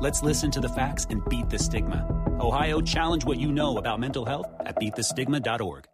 [0.00, 2.06] Let's listen to the facts and beat the stigma.
[2.40, 5.86] Ohio, challenge what you know about mental health at beatthestigma.org.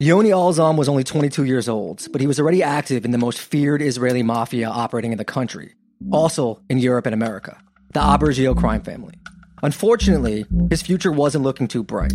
[0.00, 3.40] Yoni Alzam was only 22 years old, but he was already active in the most
[3.40, 5.74] feared Israeli mafia operating in the country,
[6.10, 7.60] also in Europe and America,
[7.92, 9.14] the Abergil crime family.
[9.62, 12.14] Unfortunately, his future wasn't looking too bright.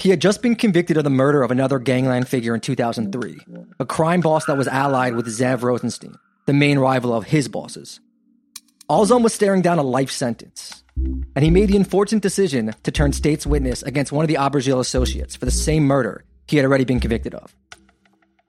[0.00, 3.38] He had just been convicted of the murder of another gangland figure in 2003,
[3.78, 6.16] a crime boss that was allied with Zev Rosenstein,
[6.48, 8.00] the main rival of his bosses.
[8.88, 13.12] Alzam was staring down a life sentence, and he made the unfortunate decision to turn
[13.12, 16.86] state's witness against one of the Abergil associates for the same murder he had already
[16.86, 17.54] been convicted of.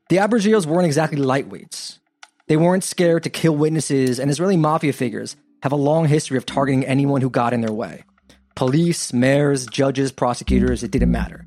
[0.08, 2.00] The Abergils weren't exactly lightweights.
[2.48, 6.46] They weren't scared to kill witnesses, and Israeli mafia figures have a long history of
[6.46, 8.06] targeting anyone who got in their way.
[8.56, 11.46] Police, mayors, judges, prosecutors, it didn't matter.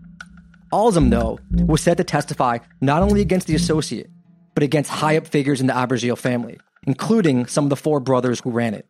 [0.71, 4.11] Alzam, though, was set to testify not only against the associate,
[4.55, 8.41] but against high up figures in the Abergil family, including some of the four brothers
[8.41, 8.87] who ran it.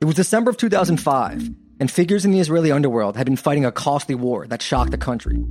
[0.00, 1.50] It was December of 2005,
[1.80, 4.98] and figures in the Israeli underworld had been fighting a costly war that shocked the
[4.98, 5.44] country.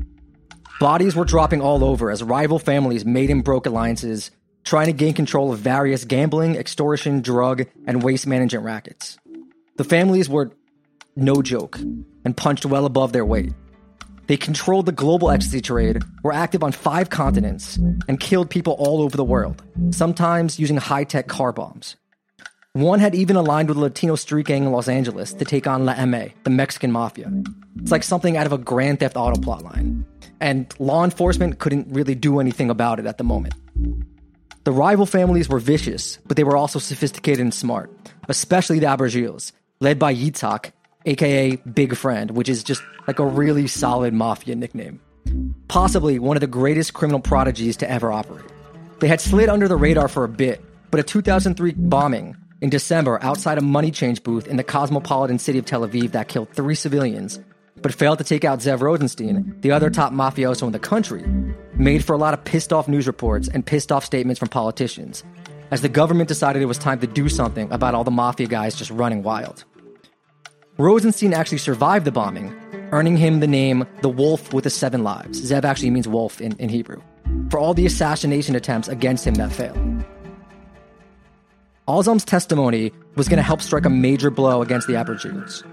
[0.79, 4.31] Bodies were dropping all over as rival families made and broke alliances,
[4.63, 9.17] trying to gain control of various gambling, extortion, drug, and waste management rackets.
[9.77, 10.51] The families were
[11.15, 11.79] no joke
[12.23, 13.53] and punched well above their weight.
[14.27, 17.77] They controlled the global ecstasy trade, were active on five continents,
[18.07, 21.95] and killed people all over the world, sometimes using high tech car bombs.
[22.73, 25.85] One had even aligned with a Latino street gang in Los Angeles to take on
[25.85, 27.31] La Eme, the Mexican mafia.
[27.77, 30.03] It's like something out of a Grand Theft Auto plotline
[30.39, 33.55] and law enforcement couldn't really do anything about it at the moment.
[34.63, 37.91] The rival families were vicious, but they were also sophisticated and smart,
[38.27, 40.71] especially the Abergils, led by Yitzhak,
[41.07, 44.99] aka Big Friend, which is just like a really solid mafia nickname.
[45.67, 48.45] Possibly one of the greatest criminal prodigies to ever operate.
[48.99, 53.19] They had slid under the radar for a bit, but a 2003 bombing in December
[53.23, 56.75] outside a money change booth in the cosmopolitan city of Tel Aviv that killed three
[56.75, 57.39] civilians
[57.81, 61.23] but failed to take out Zev Rosenstein, the other top mafioso in the country,
[61.75, 65.23] made for a lot of pissed off news reports and pissed off statements from politicians,
[65.71, 68.75] as the government decided it was time to do something about all the mafia guys
[68.75, 69.63] just running wild.
[70.77, 72.55] Rosenstein actually survived the bombing,
[72.91, 75.41] earning him the name the Wolf with the Seven Lives.
[75.41, 77.01] Zev actually means wolf in, in Hebrew,
[77.49, 79.79] for all the assassination attempts against him that failed.
[81.87, 85.63] Alzam's testimony was going to help strike a major blow against the Abergils.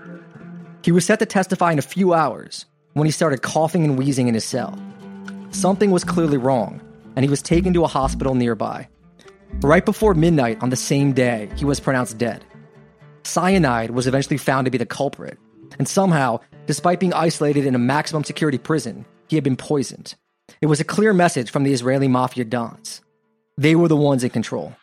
[0.82, 2.64] He was set to testify in a few hours
[2.94, 4.78] when he started coughing and wheezing in his cell.
[5.50, 6.80] Something was clearly wrong,
[7.14, 8.88] and he was taken to a hospital nearby.
[9.60, 12.42] Right before midnight on the same day, he was pronounced dead.
[13.26, 15.38] Cyanide was eventually found to be the culprit,
[15.78, 20.14] and somehow, despite being isolated in a maximum security prison, he had been poisoned.
[20.60, 23.00] It was a clear message from the Israeli mafia dons.
[23.56, 24.76] They were the ones in control.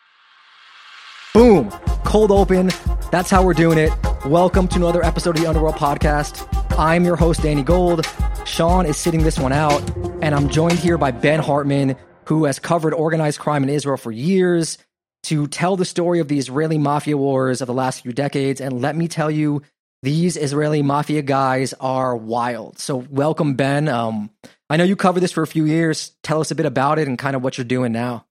[1.32, 1.70] Boom!
[2.04, 2.72] Cold open.
[3.12, 3.92] That's how we're doing it.
[4.26, 6.44] Welcome to another episode of the Underworld Podcast.
[6.76, 8.04] I'm your host, Danny Gold.
[8.44, 9.88] Sean is sitting this one out,
[10.20, 14.10] and I'm joined here by Ben Hartman, who has covered organized crime in Israel for
[14.10, 14.78] years
[15.24, 18.60] to tell the story of the Israeli mafia wars of the last few decades.
[18.60, 19.62] And let me tell you,
[20.02, 22.78] these Israeli mafia guys are wild.
[22.78, 23.88] So, welcome, Ben.
[23.88, 24.30] Um,
[24.68, 26.10] I know you covered this for a few years.
[26.22, 28.26] Tell us a bit about it and kind of what you're doing now.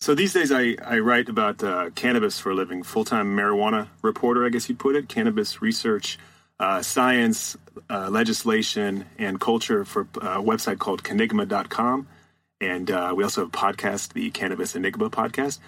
[0.00, 3.88] So these days, I, I write about uh, cannabis for a living, full time marijuana
[4.02, 6.18] reporter, I guess you'd put it, cannabis research,
[6.60, 7.56] uh, science,
[7.88, 12.06] uh, legislation, and culture for a website called canigma.com.
[12.60, 15.58] And uh, we also have a podcast, the Cannabis Enigma podcast.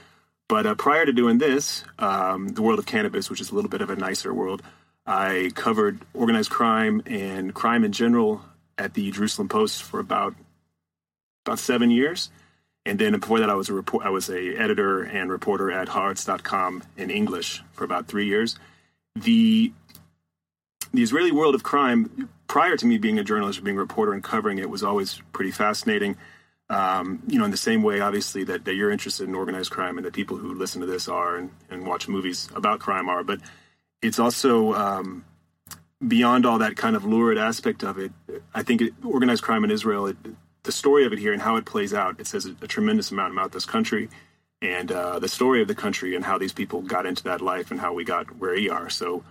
[0.49, 3.71] But uh, prior to doing this, um, the world of cannabis, which is a little
[3.71, 4.63] bit of a nicer world,
[5.05, 8.43] I covered organized crime and crime in general
[8.79, 10.35] at the Jerusalem Post for about
[11.45, 12.31] about seven years.
[12.85, 14.05] And then before that, I was a report.
[14.05, 18.59] I was a editor and reporter at Haaretz.com in English for about three years.
[19.17, 19.73] The
[20.93, 24.23] the Israeli world of crime, prior to me being a journalist being a reporter and
[24.23, 26.17] covering it, was always pretty fascinating.
[26.69, 29.99] Um, you know, in the same way, obviously, that, that you're interested in organized crime
[29.99, 33.23] and that people who listen to this are and, and watch movies about crime are.
[33.23, 33.41] But
[34.03, 35.25] it's also um,
[36.07, 38.13] beyond all that kind of lurid aspect of it.
[38.53, 40.17] I think it, organized crime in Israel, it,
[40.65, 43.11] the story of it here and how it plays out, it says a, a tremendous
[43.13, 44.09] amount about this country
[44.61, 47.71] and uh, the story of the country and how these people got into that life
[47.71, 48.89] and how we got where we are.
[48.89, 49.23] So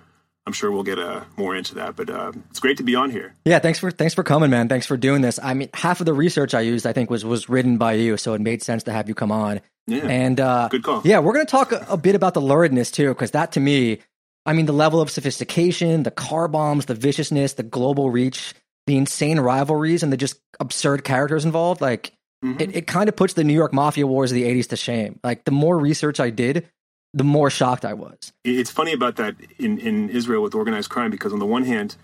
[0.47, 3.09] I'm sure we'll get uh, more into that, but uh, it's great to be on
[3.09, 3.33] here.
[3.45, 4.69] Yeah, thanks for thanks for coming, man.
[4.69, 5.39] Thanks for doing this.
[5.41, 8.15] I mean, half of the research I used, I think, was was written by you,
[8.17, 9.61] so it made sense to have you come on.
[9.87, 11.01] Yeah, and uh, good call.
[11.03, 13.59] Yeah, we're going to talk a, a, bit about the luridness too, because that to
[13.59, 13.99] me,
[14.45, 18.53] I mean, the level of sophistication, the car bombs, the viciousness, the global reach,
[18.85, 22.13] the insane rivalries and the just absurd characters involved, like
[22.43, 22.61] mm-hmm.
[22.61, 25.19] it, it kind of puts the New York Mafia wars of the 80s to shame.
[25.23, 26.67] Like the more research I did,
[27.15, 28.33] the more shocked I was.
[28.43, 31.95] It's funny about that in, in Israel with organized crime because on the one hand,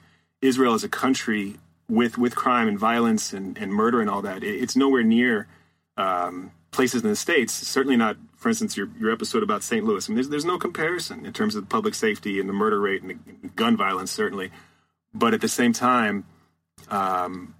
[0.41, 1.57] Israel as a country
[1.89, 5.47] with with crime and violence and, and murder and all that, it's nowhere near
[5.97, 7.51] um, places in the states.
[7.53, 9.83] Certainly not, for instance, your your episode about St.
[9.83, 10.07] Louis.
[10.07, 13.03] I mean, there's there's no comparison in terms of public safety and the murder rate
[13.03, 14.49] and the gun violence, certainly.
[15.13, 16.23] But at the same time,
[16.89, 17.53] um,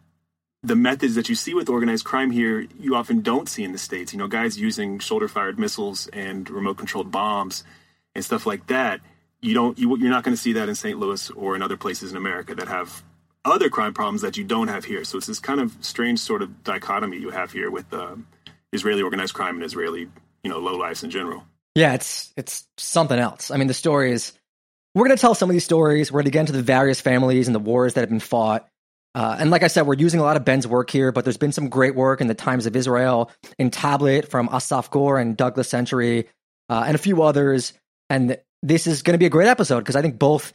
[0.63, 3.78] the methods that you see with organized crime here, you often don't see in the
[3.78, 4.13] states.
[4.13, 7.63] You know, guys using shoulder-fired missiles and remote-controlled bombs
[8.16, 9.02] and stuff like that.
[9.42, 9.78] You don't.
[9.80, 11.00] You, you're not going to see that in St.
[11.00, 13.04] Louis or in other places in America that have
[13.44, 15.04] other crime problems that you don't have here.
[15.04, 18.16] So it's this kind of strange sort of dichotomy you have here with uh,
[18.72, 20.08] Israeli organized crime and Israeli,
[20.44, 21.44] you know, low lives in general.
[21.74, 23.50] Yeah, it's it's something else.
[23.50, 24.34] I mean, the story is
[24.94, 26.12] we're going to tell some of these stories.
[26.12, 28.68] We're going to get into the various families and the wars that have been fought.
[29.13, 31.38] Uh, and like I said, we're using a lot of Ben's work here, but there's
[31.38, 35.36] been some great work in the Times of Israel, in Tablet from Asaf Gore and
[35.36, 36.30] Douglas Century,
[36.69, 37.74] uh, and a few others.
[38.10, 40.54] And this is going to be a great episode because I think both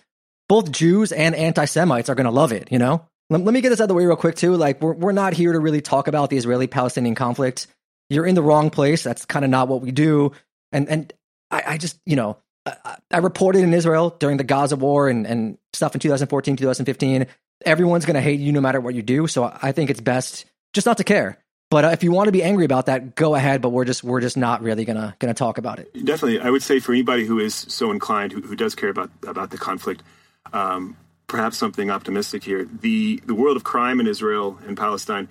[0.48, 2.72] both Jews and anti Semites are going to love it.
[2.72, 4.56] You know, let, let, me get this out of the way real quick too.
[4.56, 7.66] Like we're we're not here to really talk about the Israeli Palestinian conflict.
[8.08, 9.02] You're in the wrong place.
[9.02, 10.32] That's kind of not what we do.
[10.72, 11.12] And and
[11.50, 15.26] I, I just you know I, I reported in Israel during the Gaza war and
[15.26, 17.26] and stuff in 2014 2015
[17.64, 19.26] everyone's going to hate you no matter what you do.
[19.26, 21.38] So I think it's best just not to care.
[21.68, 23.60] But uh, if you want to be angry about that, go ahead.
[23.60, 25.92] But we're just we're just not really gonna gonna talk about it.
[25.92, 29.10] Definitely, I would say for anybody who is so inclined, who, who does care about
[29.26, 30.04] about the conflict,
[30.52, 32.64] um, perhaps something optimistic here.
[32.64, 35.28] The the world of crime in Israel and Palestine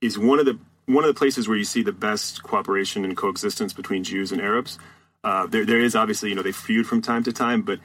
[0.00, 3.16] is one of the one of the places where you see the best cooperation and
[3.16, 4.78] coexistence between Jews and Arabs.
[5.22, 7.78] Uh, there there is obviously you know they feud from time to time, but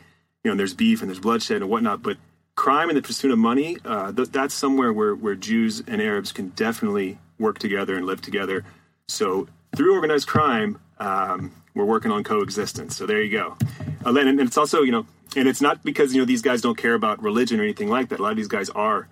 [0.43, 2.01] you know there's beef and there's bloodshed and whatnot.
[2.01, 2.17] But
[2.55, 6.31] crime and the pursuit of money, uh, th- that's somewhere where, where Jews and Arabs
[6.31, 8.65] can definitely work together and live together.
[9.07, 12.95] So through organized crime, um, we're working on coexistence.
[12.95, 13.57] So there you go.
[14.05, 15.05] Uh, and, it's also, you know,
[15.35, 18.09] and it's not because, you know, these guys don't care about religion or anything like
[18.09, 18.19] that.
[18.19, 19.07] A lot of these guys are,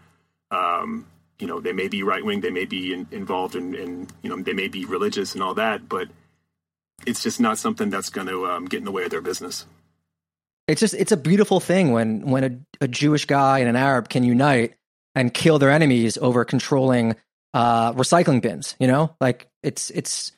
[0.51, 1.05] um,
[1.39, 4.29] you know, they may be right wing, they may be in, involved in, in, you
[4.29, 6.09] know, they may be religious and all that, but
[7.07, 9.65] it's just not something that's going to um, get in the way of their business
[10.69, 14.07] it's just it's a beautiful thing when when a, a Jewish guy and an Arab
[14.07, 14.75] can unite
[15.15, 17.15] and kill their enemies over controlling
[17.55, 18.75] uh, recycling bins.
[18.79, 20.31] You know, like it's it's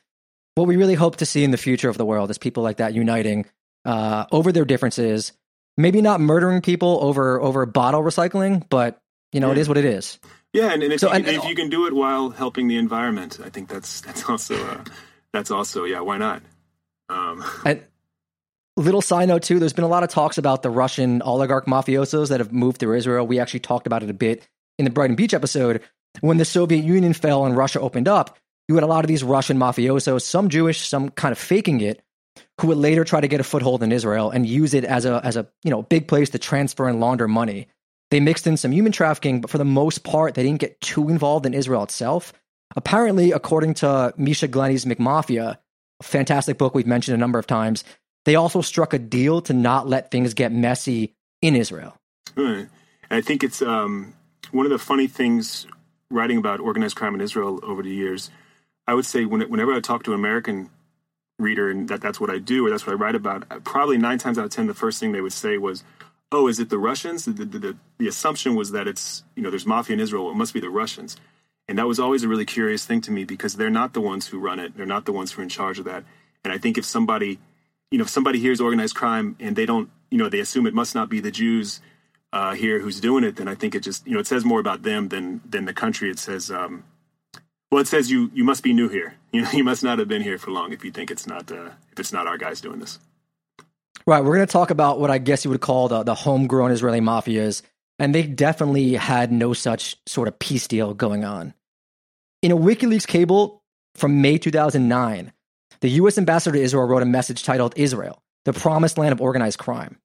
[0.54, 2.78] what we really hope to see in the future of the world is people like
[2.78, 3.44] that uniting
[3.84, 5.32] uh, over their differences.
[5.76, 8.98] Maybe not murdering people over over bottle recycling, but
[9.32, 9.52] you know, yeah.
[9.52, 10.18] it is what it is.
[10.54, 12.76] Yeah, and, and, if, so, you, and, if you can do it while helping the
[12.76, 14.84] environment, I think that's that's also uh,
[15.32, 16.42] that's also yeah, why not?
[17.10, 17.44] Um.
[17.66, 17.84] And,
[18.82, 22.30] Little side note too, there's been a lot of talks about the Russian oligarch mafiosos
[22.30, 23.24] that have moved through Israel.
[23.24, 25.82] We actually talked about it a bit in the Brighton Beach episode.
[26.20, 28.36] When the Soviet Union fell and Russia opened up,
[28.66, 32.02] you had a lot of these Russian mafiosos, some Jewish, some kind of faking it,
[32.60, 35.20] who would later try to get a foothold in Israel and use it as a
[35.22, 37.68] as a you know big place to transfer and launder money.
[38.10, 41.08] They mixed in some human trafficking, but for the most part, they didn't get too
[41.08, 42.32] involved in Israel itself.
[42.74, 45.58] Apparently, according to Misha Glenny's McMafia,
[46.00, 47.84] a fantastic book we've mentioned a number of times,
[48.24, 51.96] they also struck a deal to not let things get messy in Israel.
[52.36, 52.68] Right.
[53.10, 54.14] I think it's um,
[54.52, 55.66] one of the funny things
[56.10, 58.30] writing about organized crime in Israel over the years.
[58.86, 60.70] I would say when, whenever I talk to an American
[61.38, 64.18] reader and that that's what I do or that's what I write about, probably nine
[64.18, 65.84] times out of ten, the first thing they would say was,
[66.30, 69.50] "Oh, is it the Russians?" The, the, the, the assumption was that it's you know
[69.50, 70.30] there's mafia in Israel.
[70.30, 71.16] It must be the Russians,
[71.68, 74.26] and that was always a really curious thing to me because they're not the ones
[74.26, 74.76] who run it.
[74.76, 76.04] They're not the ones who are in charge of that.
[76.44, 77.38] And I think if somebody,
[77.92, 80.74] you know, if somebody hears organized crime and they don't, you know, they assume it
[80.74, 81.80] must not be the Jews
[82.32, 84.58] uh, here who's doing it, then I think it just, you know, it says more
[84.58, 86.10] about them than than the country.
[86.10, 86.84] It says, um,
[87.70, 89.14] well, it says you you must be new here.
[89.32, 91.50] You know, you must not have been here for long if you think it's not
[91.50, 92.98] uh, if it's not our guys doing this.
[94.06, 94.22] Right.
[94.22, 97.00] We're going to talk about what I guess you would call the the homegrown Israeli
[97.00, 97.62] mafias,
[97.98, 101.54] and they definitely had no such sort of peace deal going on.
[102.42, 103.62] In a WikiLeaks cable
[103.94, 105.32] from May 2009,
[105.82, 106.16] the U.S.
[106.16, 109.98] ambassador to Israel wrote a message titled "Israel, the promised land of organized crime,"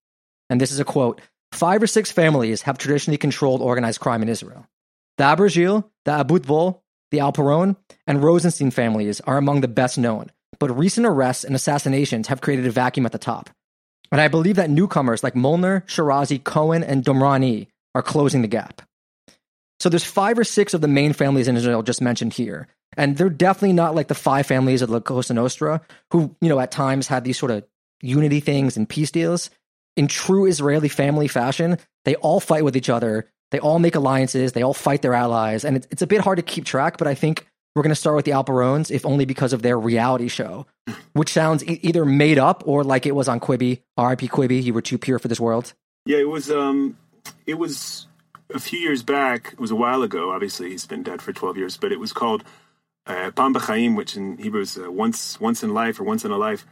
[0.50, 1.22] and this is a quote.
[1.54, 4.68] Five or six families have traditionally controlled organized crime in Israel.
[5.18, 6.82] The Abergil, the Abutbul,
[7.12, 10.30] the Alperon, and Rosenstein families are among the best known,
[10.60, 13.50] but recent arrests and assassinations have created a vacuum at the top.
[14.12, 18.82] And I believe that newcomers like Molnar, Shirazi, Cohen, and Domrani are closing the gap.
[19.80, 22.68] So there's five or six of the main families in Israel just mentioned here.
[22.96, 25.82] And they're definitely not like the five families of La Cosa Nostra,
[26.12, 27.64] who, you know, at times had these sort of
[28.02, 29.50] unity things and peace deals.
[29.96, 34.52] In true Israeli family fashion, they all fight with each other they all make alliances,
[34.52, 37.08] they all fight their allies, and it's, it's a bit hard to keep track, but
[37.08, 40.28] I think we're going to start with the Alperons, if only because of their reality
[40.28, 40.66] show,
[41.14, 43.82] which sounds e- either made up or like it was on Quibi.
[43.98, 44.28] R.I.P.
[44.28, 45.74] Quibi, you were too pure for this world.
[46.06, 46.50] Yeah, it was.
[46.50, 46.98] Um,
[47.46, 48.07] it was
[48.54, 49.54] a few years back.
[49.54, 50.32] It was a while ago.
[50.32, 52.44] Obviously, he's been dead for twelve years, but it was called
[53.06, 56.32] uh, Pam B'Chaim, which in Hebrew is uh, once once in life or once in
[56.32, 56.66] a life.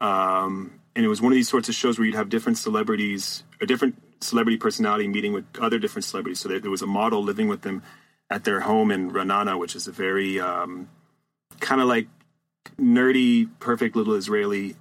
[0.00, 3.44] Um, and it was one of these sorts of shows where you'd have different celebrities,
[3.60, 6.40] a different celebrity personality meeting with other different celebrities.
[6.40, 7.82] So there, there was a model living with them
[8.28, 10.88] at their home in Ra'anana, which is a very um,
[11.60, 12.08] kind of like
[12.78, 14.76] nerdy, perfect little Israeli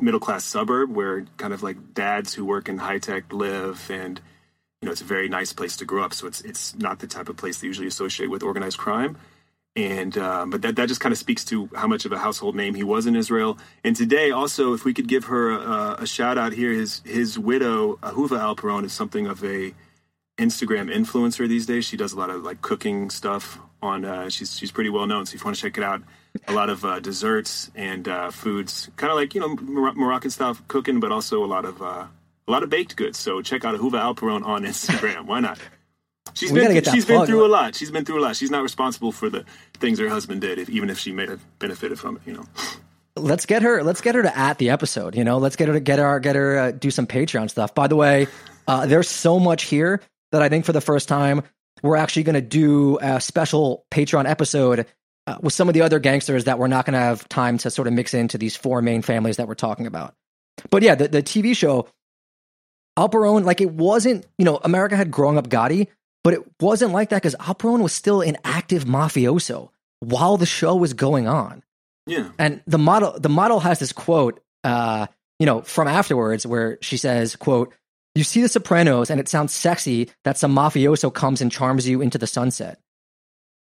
[0.00, 4.20] middle class suburb where kind of like dads who work in high tech live and
[4.84, 7.06] you know it's a very nice place to grow up so it's it's not the
[7.06, 9.16] type of place they usually associate with organized crime
[9.76, 12.54] and um, but that that just kind of speaks to how much of a household
[12.54, 13.58] name he was in Israel.
[13.82, 17.40] And today, also, if we could give her a, a shout out here, his his
[17.40, 19.74] widow Ahuva Alperon is something of a
[20.38, 21.84] Instagram influencer these days.
[21.84, 24.04] She does a lot of like cooking stuff on.
[24.04, 25.26] Uh, she's she's pretty well known.
[25.26, 26.02] So if you want to check it out,
[26.46, 30.30] a lot of uh, desserts and uh, foods, kind of like you know Mor- Moroccan
[30.30, 32.06] style cooking, but also a lot of uh,
[32.46, 33.18] a lot of baked goods.
[33.18, 35.26] So check out Ahuva Alperon on Instagram.
[35.26, 35.58] Why not?
[36.32, 37.74] She's we been she's been through a lot.
[37.74, 38.36] She's been through a lot.
[38.36, 41.40] She's not responsible for the things her husband did, if, even if she may have
[41.58, 42.22] benefited from it.
[42.26, 42.44] You know.
[43.16, 43.82] Let's get her.
[43.84, 45.14] Let's get her to at the episode.
[45.14, 47.74] You know, let's get her to get her get her uh, do some Patreon stuff.
[47.74, 48.26] By the way,
[48.66, 50.00] uh, there's so much here
[50.32, 51.42] that I think for the first time
[51.82, 54.86] we're actually going to do a special Patreon episode
[55.26, 57.70] uh, with some of the other gangsters that we're not going to have time to
[57.70, 60.14] sort of mix into these four main families that we're talking about.
[60.70, 61.86] But yeah, the, the TV show
[62.98, 65.88] Alperon, like it wasn't, you know, America had growing up Gotti,
[66.22, 69.70] but it wasn't like that because Alperon was still an active mafioso
[70.00, 71.62] while the show was going on.
[72.06, 72.30] Yeah.
[72.38, 75.06] And the model the model has this quote, uh,
[75.38, 77.74] you know, from afterwards where she says, quote,
[78.14, 82.00] You see the Sopranos and it sounds sexy that some mafioso comes and charms you
[82.00, 82.78] into the sunset.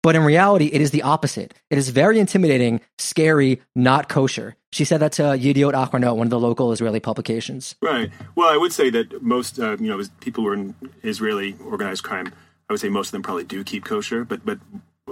[0.04, 1.54] But in reality, it is the opposite.
[1.72, 4.56] It is very intimidating, scary, not kosher.
[4.72, 7.76] She said that to Yediot Ahronot, one of the local Israeli publications.
[7.82, 8.12] Right.
[8.36, 12.04] Well, I would say that most, uh, you know, people who are in Israeli organized
[12.04, 12.34] crime
[12.70, 14.60] I would say most of them probably do keep kosher, but but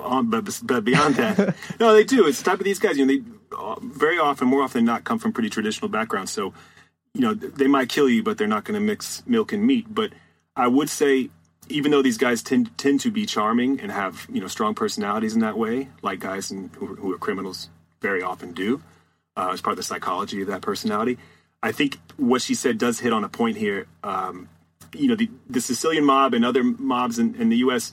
[0.01, 2.25] on, but, but beyond that, no, they do.
[2.25, 2.97] It's the type of these guys.
[2.97, 3.21] You know, they
[3.55, 6.31] uh, very often, more often than not, come from pretty traditional backgrounds.
[6.31, 6.53] So,
[7.13, 9.85] you know, they might kill you, but they're not going to mix milk and meat.
[9.93, 10.13] But
[10.55, 11.29] I would say,
[11.71, 15.33] even though these guys tend tend to be charming and have you know strong personalities
[15.33, 17.69] in that way, like guys in, who, who, are criminals
[18.01, 18.81] very often do,
[19.35, 21.17] uh, as part of the psychology of that personality.
[21.63, 23.87] I think what she said does hit on a point here.
[24.03, 24.49] Um,
[24.93, 27.91] you know the, the Sicilian mob and other mobs in, in the U.S.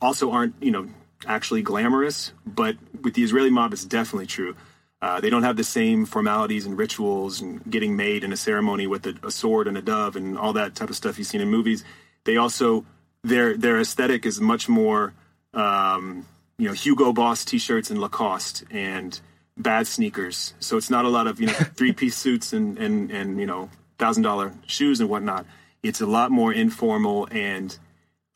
[0.00, 0.88] also aren't you know
[1.26, 4.54] actually glamorous, but with the Israeli mob, it's definitely true.
[5.00, 8.86] Uh, they don't have the same formalities and rituals and getting made in a ceremony
[8.86, 11.40] with a, a, sword and a dove and all that type of stuff you've seen
[11.40, 11.84] in movies.
[12.24, 12.84] They also
[13.24, 15.14] their their aesthetic is much more
[15.54, 16.26] um,
[16.58, 19.20] you know Hugo Boss t-shirts and Lacoste and
[19.56, 20.54] bad sneakers.
[20.60, 23.46] So it's not a lot of you know three piece suits and and and you
[23.46, 25.46] know thousand dollar shoes and whatnot.
[25.82, 27.76] It's a lot more informal, and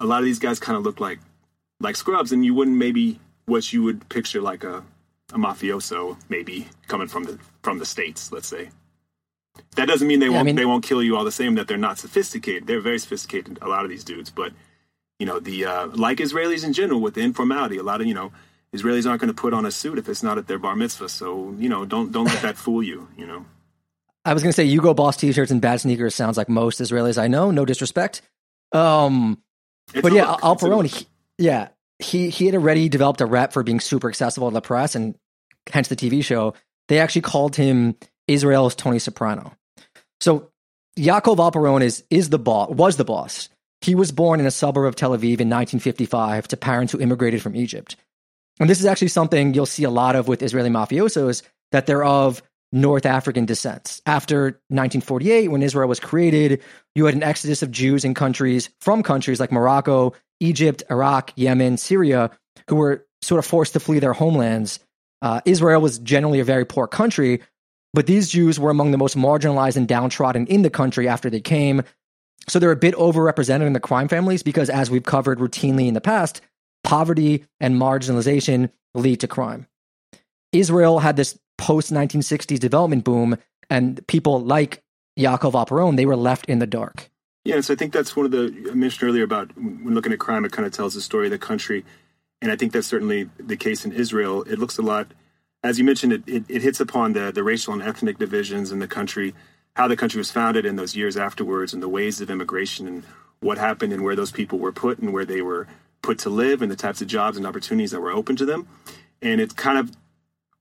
[0.01, 1.21] a lot of these guys kind of look like
[1.81, 4.85] like scrubs, and you wouldn't maybe what you would picture like a
[5.33, 8.71] a mafioso maybe coming from the from the states, let's say.
[9.77, 11.55] That doesn't mean they yeah, won't I mean, they won't kill you all the same.
[11.57, 12.67] That they're not sophisticated.
[12.67, 13.59] They're very sophisticated.
[13.63, 14.53] A lot of these dudes, but
[15.23, 17.79] you know the uh, like Israelis in general with the informality.
[17.79, 18.33] A lot of you know
[18.75, 21.09] Israelis aren't going to put on a suit if it's not at their bar mitzvah.
[21.09, 23.07] So you know, don't don't let that fool you.
[23.17, 23.47] You know.
[24.25, 27.23] I was going to say Hugo Boss t-shirts and bad sneakers sounds like most Israelis
[27.23, 27.53] I know.
[27.53, 28.21] No disrespect.
[28.73, 29.41] Um,
[30.01, 31.07] but yeah, Alperon, he,
[31.39, 31.69] yeah,
[32.01, 35.15] he he had already developed a rep for being super accessible to the press, and
[35.71, 36.55] hence the TV show.
[36.89, 37.95] They actually called him
[38.27, 39.53] Israel's Tony Soprano.
[40.19, 40.51] So
[40.99, 43.49] Yaakov Alperon is is the boss was the boss.
[43.83, 47.43] He was born in a suburb of Tel Aviv in 1955 to parents who immigrated
[47.43, 47.97] from Egypt.
[48.61, 52.05] And this is actually something you'll see a lot of with Israeli mafiosos that they're
[52.05, 54.01] of North African descent.
[54.07, 56.63] After 1948, when Israel was created,
[56.95, 61.77] you had an exodus of Jews in countries from countries like Morocco, Egypt, Iraq, Yemen,
[61.77, 62.31] Syria,
[62.69, 64.81] who were sort of forced to flee their homelands.
[65.21, 67.41] Uh, Israel was generally a very poor country,
[67.95, 71.41] but these Jews were among the most marginalized and downtrodden in the country after they
[71.41, 71.83] came.
[72.49, 75.95] So they're a bit overrepresented in the crime families because, as we've covered routinely in
[75.95, 76.41] the past,
[76.85, 79.67] poverty and marginalization lead to crime.
[80.53, 83.37] Israel had this post 1960s development boom,
[83.71, 84.83] and people like
[85.19, 87.11] Yaakov Alperon, they were left in the dark.
[87.45, 90.19] Yeah, so I think that's one of the I mentioned earlier about when looking at
[90.19, 91.85] crime, it kind of tells the story of the country,
[92.41, 94.43] and I think that's certainly the case in Israel.
[94.43, 95.13] It looks a lot,
[95.63, 98.79] as you mentioned, it, it, it hits upon the the racial and ethnic divisions in
[98.79, 99.35] the country,
[99.77, 103.05] how the country was founded in those years afterwards, and the ways of immigration and
[103.41, 105.67] what happened and where those people were put and where they were
[106.03, 108.69] put to live and the types of jobs and opportunities that were open to them.
[109.21, 109.91] And it kind of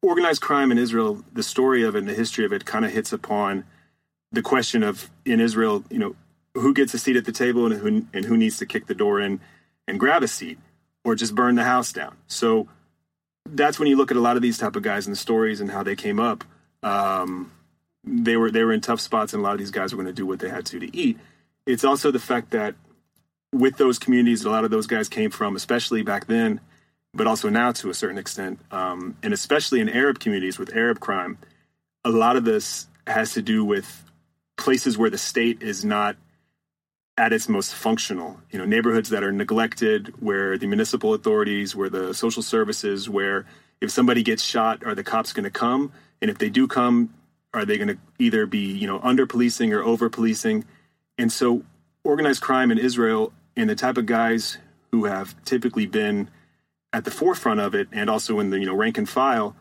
[0.02, 2.92] organized crime in Israel, the story of it and the history of it kind of
[2.92, 3.66] hits upon
[4.32, 6.16] the question of in Israel, you know,
[6.54, 8.96] who gets a seat at the table and who and who needs to kick the
[8.96, 9.40] door in
[9.88, 10.58] and grab a seat
[11.04, 12.16] or just burn the house down.
[12.28, 12.68] So
[13.50, 15.62] that's when you look at a lot of these type of guys and the stories
[15.62, 16.44] and how they came up.
[16.84, 17.52] Um,
[18.04, 20.14] they were they were in tough spots, and a lot of these guys were going
[20.14, 21.20] to do what they had to to eat.
[21.66, 22.76] It's also the fact that
[23.54, 26.60] with those communities, a lot of those guys came from, especially back then,
[27.14, 31.00] but also now to a certain extent, um, and especially in Arab communities with Arab
[31.00, 31.38] crime,
[32.04, 34.04] a lot of this has to do with
[34.58, 36.16] places where the state is not
[37.18, 38.40] at its most functional.
[38.52, 43.46] You know, neighborhoods that are neglected, where the municipal authorities, where the social services, where
[43.82, 45.92] if somebody gets shot, are the cops going to come?
[46.22, 47.14] And if they do come,
[47.54, 50.66] are they going to either be you know under policing or over policing?
[51.18, 51.64] And so,
[52.04, 54.58] organized crime in Israel and the type of guys
[54.92, 56.30] who have typically been
[56.94, 59.56] at the forefront of it and also in the you know rank and file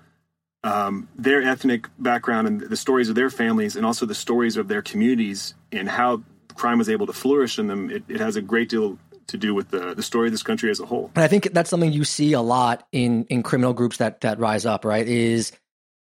[0.63, 4.69] um, their ethnic background and the stories of their families and also the stories of
[4.69, 6.23] their communities and how
[6.55, 8.99] crime was able to flourish in them it, it has a great deal
[9.29, 11.53] to do with the, the story of this country as a whole and i think
[11.53, 15.07] that's something you see a lot in in criminal groups that that rise up right
[15.07, 15.53] is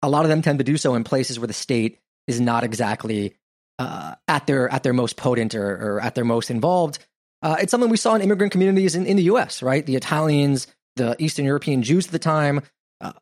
[0.02, 2.64] a lot of them tend to do so in places where the state is not
[2.64, 3.34] exactly
[3.78, 6.98] uh, at their at their most potent or, or at their most involved
[7.42, 10.66] uh, it's something we saw in immigrant communities in, in the us right the italians
[10.98, 12.60] the Eastern European Jews at the time,
[13.00, 13.12] uh,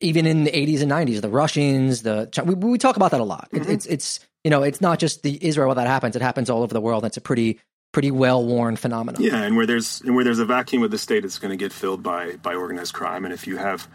[0.00, 3.24] even in the 80s and 90s, the Russians, the we, we talk about that a
[3.24, 3.48] lot.
[3.52, 3.70] Mm-hmm.
[3.70, 6.74] It's it's you know it's not just the Israel that happens; it happens all over
[6.74, 7.04] the world.
[7.04, 7.60] It's a pretty
[7.92, 9.22] pretty well worn phenomenon.
[9.22, 11.56] Yeah, and where there's and where there's a vacuum of the state, it's going to
[11.56, 13.24] get filled by by organized crime.
[13.24, 13.86] And if you have,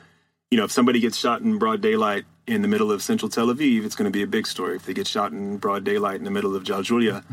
[0.49, 3.47] you know, if somebody gets shot in broad daylight in the middle of central Tel
[3.47, 4.75] Aviv, it's going to be a big story.
[4.75, 7.23] If they get shot in broad daylight in the middle of Jaljulia,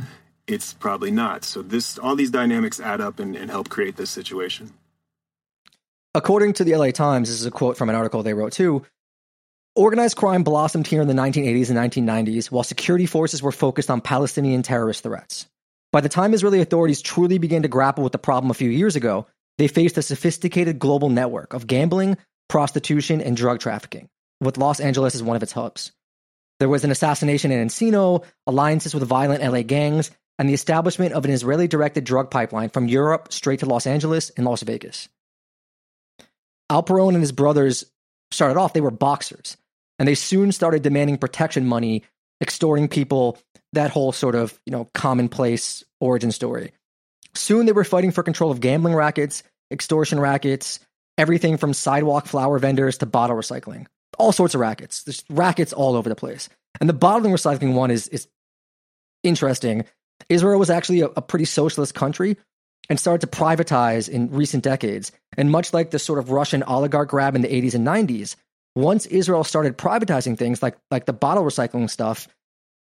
[0.47, 1.45] it's probably not.
[1.45, 4.73] So this all these dynamics add up and, and help create this situation.
[6.15, 8.85] According to the LA Times, this is a quote from an article they wrote too.
[9.77, 14.01] Organized crime blossomed here in the 1980s and 1990s while security forces were focused on
[14.01, 15.47] Palestinian terrorist threats.
[15.93, 18.97] By the time Israeli authorities truly began to grapple with the problem a few years
[18.97, 19.27] ago,
[19.57, 22.17] they faced a sophisticated global network of gambling,
[22.49, 24.09] prostitution, and drug trafficking,
[24.41, 25.93] with Los Angeles as one of its hubs.
[26.61, 31.25] There was an assassination in Encino, alliances with violent LA gangs, and the establishment of
[31.25, 35.09] an Israeli directed drug pipeline from Europe straight to Los Angeles and Las Vegas.
[36.71, 37.85] Alperon and his brothers
[38.31, 39.57] started off, they were boxers.
[39.99, 42.05] And they soon started demanding protection money,
[42.41, 43.39] extorting people,
[43.73, 46.73] that whole sort of, you know, commonplace origin story.
[47.35, 50.79] Soon they were fighting for control of gambling rackets, extortion rackets,
[51.17, 53.87] everything from sidewalk flower vendors to bottle recycling.
[54.19, 55.03] All sorts of rackets.
[55.03, 56.49] There's rackets all over the place.
[56.81, 58.29] And the bottling recycling one is is
[59.23, 59.85] interesting.
[60.29, 62.37] Israel was actually a, a pretty socialist country,
[62.89, 65.13] and started to privatize in recent decades.
[65.37, 68.37] And much like the sort of Russian oligarch grab in the 80s and 90s,
[68.75, 72.29] once Israel started privatizing things like like the bottle recycling stuff,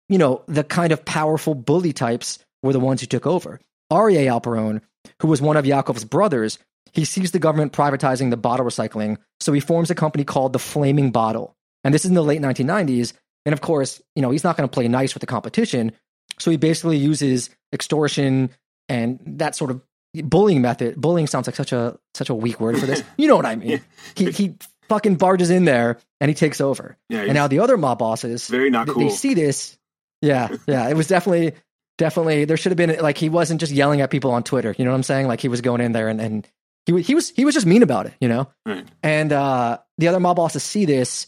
[0.09, 3.61] you know, the kind of powerful bully types were the ones who took over.
[3.93, 4.81] Aryeh Alperon,
[5.21, 6.59] who was one of Yaakov's brothers,
[6.97, 10.59] he sees the government privatizing the bottle recycling, so he forms a company called the
[10.59, 11.55] Flaming Bottle.
[11.85, 13.13] And this is in the late 1990s.
[13.45, 15.93] And of course, you know, he's not going to play nice with the competition.
[16.39, 18.51] So he basically uses extortion
[18.89, 19.83] and that sort of
[20.25, 20.99] bullying method.
[20.99, 23.05] Bullying sounds like such a such a weak word for this.
[23.19, 23.83] You know what I mean?
[24.15, 24.55] He he
[24.89, 26.97] fucking barges in there and he takes over.
[27.11, 29.05] Yeah, and now the other mob bosses, very not cool.
[29.05, 29.79] They see this.
[30.23, 30.89] Yeah, yeah.
[30.89, 31.53] It was definitely
[31.99, 34.75] definitely there should have been like he wasn't just yelling at people on Twitter.
[34.77, 35.29] You know what I'm saying?
[35.29, 36.49] Like he was going in there and and
[36.87, 38.15] he wa- he was he was just mean about it.
[38.21, 38.49] You know.
[38.65, 38.87] Right.
[39.03, 41.27] And uh, the other mob bosses see this.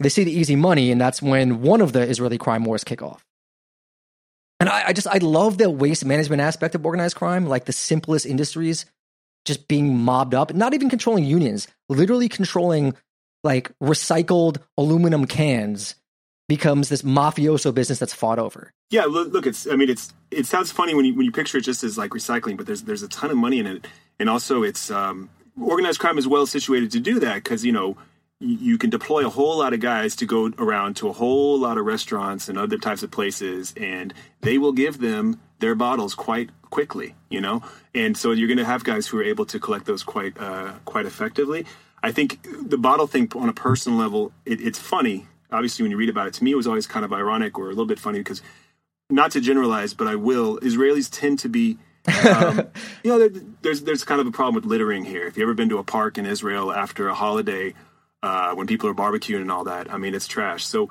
[0.00, 3.00] They see the easy money, and that's when one of the Israeli crime wars kick
[3.00, 3.24] off.
[4.58, 7.72] And I, I just I love the waste management aspect of organized crime, like the
[7.72, 8.86] simplest industries
[9.44, 12.94] just being mobbed up, not even controlling unions, literally controlling
[13.42, 15.94] like recycled aluminum cans
[16.48, 18.72] becomes this mafioso business that's fought over.
[18.90, 19.66] Yeah, look, look, it's.
[19.66, 20.12] I mean, it's.
[20.30, 22.82] It sounds funny when you when you picture it just as like recycling, but there's
[22.82, 23.86] there's a ton of money in it,
[24.18, 27.96] and also it's um, organized crime is well situated to do that because you know
[28.40, 31.78] you, can deploy a whole lot of guys to go around to a whole lot
[31.78, 36.50] of restaurants and other types of places, and they will give them their bottles quite
[36.70, 37.62] quickly, you know,
[37.94, 40.72] and so you're going to have guys who are able to collect those quite uh,
[40.84, 41.64] quite effectively.
[42.02, 45.26] I think the bottle thing on a personal level, it, it's funny.
[45.50, 47.66] Obviously, when you read about it, to me, it was always kind of ironic or
[47.66, 48.42] a little bit funny because
[49.08, 50.58] not to generalize, but I will.
[50.58, 52.58] Israelis tend to be, um,
[53.02, 53.30] you know, there,
[53.62, 55.26] there's there's kind of a problem with littering here.
[55.26, 57.74] If you ever been to a park in Israel after a holiday,
[58.22, 60.64] uh, when people are barbecuing and all that, I mean, it's trash.
[60.66, 60.90] So,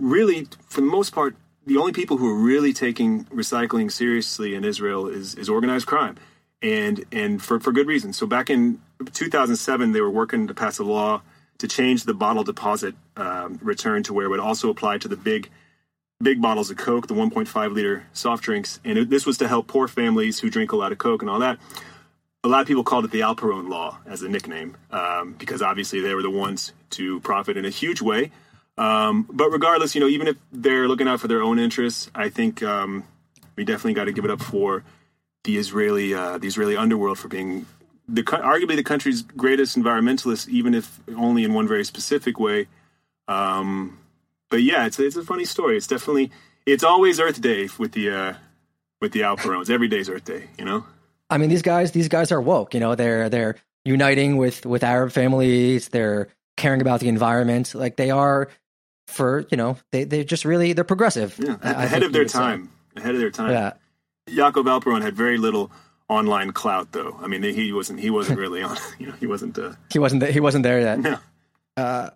[0.00, 4.64] really, for the most part, the only people who are really taking recycling seriously in
[4.64, 6.16] Israel is is organized crime,
[6.62, 8.12] and and for for good reason.
[8.12, 8.80] So back in
[9.12, 11.22] 2007, they were working to pass a law
[11.58, 15.16] to change the bottle deposit um, return to where it would also apply to the
[15.16, 15.50] big
[16.24, 19.68] big bottles of Coke, the 1.5 liter soft drinks, and it, this was to help
[19.68, 21.58] poor families who drink a lot of Coke and all that.
[22.42, 25.62] A lot of people called it the Al Capone law as a nickname um, because
[25.62, 28.32] obviously they were the ones to profit in a huge way.
[28.76, 32.28] Um, but regardless, you know, even if they're looking out for their own interests, I
[32.28, 33.04] think um,
[33.56, 34.84] we definitely got to give it up for
[35.44, 37.66] the Israeli uh, the Israeli underworld for being
[38.08, 42.66] the arguably the country's greatest environmentalist, even if only in one very specific way.
[43.28, 43.98] Um,
[44.50, 45.76] but yeah, it's it's a funny story.
[45.76, 46.30] It's definitely
[46.66, 48.34] it's always Earth Day with the uh,
[49.00, 49.70] with the Alperons.
[49.70, 50.84] Every day's Earth Day, you know.
[51.30, 52.74] I mean, these guys, these guys are woke.
[52.74, 55.88] You know, they're they're uniting with with Arab families.
[55.88, 57.74] They're caring about the environment.
[57.74, 58.48] Like they are
[59.08, 61.38] for you know they they just really they're progressive.
[61.38, 62.38] Yeah, I- ahead of their would say.
[62.38, 62.70] time.
[62.96, 63.50] Ahead of their time.
[63.50, 63.72] Yeah,
[64.28, 65.70] Jacob Alperon had very little
[66.08, 67.18] online clout, though.
[67.20, 68.76] I mean, he wasn't he wasn't really on.
[68.98, 69.58] You know, he wasn't.
[69.58, 71.00] Uh, he wasn't th- he wasn't there yet.
[71.00, 71.18] no.
[71.76, 72.10] Uh,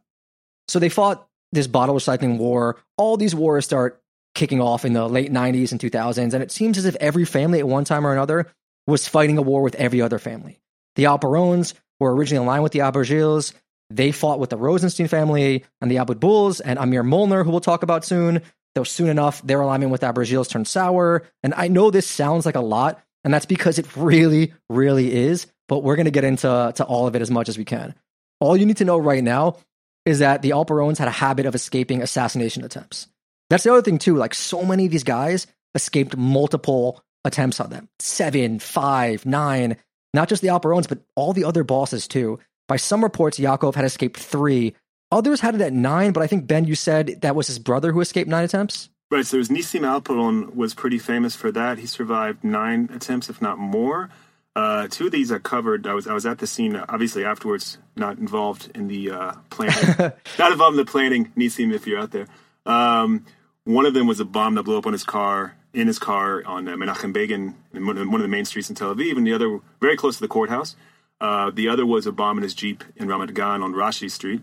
[0.68, 2.78] so they fought this bottle recycling war.
[2.96, 4.00] All these wars start
[4.34, 7.58] kicking off in the late 90s and 2000s, and it seems as if every family
[7.58, 8.46] at one time or another
[8.86, 10.60] was fighting a war with every other family.
[10.96, 13.52] The Alperons were originally aligned with the Abergils.
[13.90, 17.82] They fought with the Rosenstein family and the Abutbuls and Amir Molnar, who we'll talk
[17.82, 18.42] about soon.
[18.74, 21.24] Though soon enough, their alignment with Abergils turned sour.
[21.42, 25.46] And I know this sounds like a lot, and that's because it really, really is.
[25.68, 27.94] But we're going to get into to all of it as much as we can.
[28.40, 29.56] All you need to know right now
[30.04, 33.08] is that the Alperons had a habit of escaping assassination attempts.
[33.50, 34.16] That's the other thing too.
[34.16, 37.88] Like so many of these guys escaped multiple attempts on them.
[37.98, 39.76] Seven, five, nine.
[40.14, 42.38] Not just the Alperons, but all the other bosses too.
[42.66, 44.74] By some reports, Yaakov had escaped three.
[45.10, 47.92] Others had it at nine, but I think Ben, you said that was his brother
[47.92, 48.90] who escaped nine attempts.
[49.10, 49.24] Right.
[49.24, 51.78] So it was Nissim Alperon was pretty famous for that.
[51.78, 54.10] He survived nine attempts, if not more.
[54.58, 55.86] Uh, two of these I covered.
[55.86, 60.12] I was I was at the scene, obviously afterwards, not involved in the uh, planning,
[60.38, 61.30] not involved in the planning.
[61.36, 62.26] Nissim, if you're out there,
[62.66, 63.24] um,
[63.62, 66.42] one of them was a bomb that blew up on his car, in his car
[66.44, 69.16] on uh, Menachem Begin, in one of one of the main streets in Tel Aviv,
[69.16, 70.74] and the other very close to the courthouse.
[71.20, 74.42] Uh, the other was a bomb in his jeep in Ramat Gan on Rashi Street,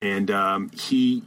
[0.00, 1.22] and um, he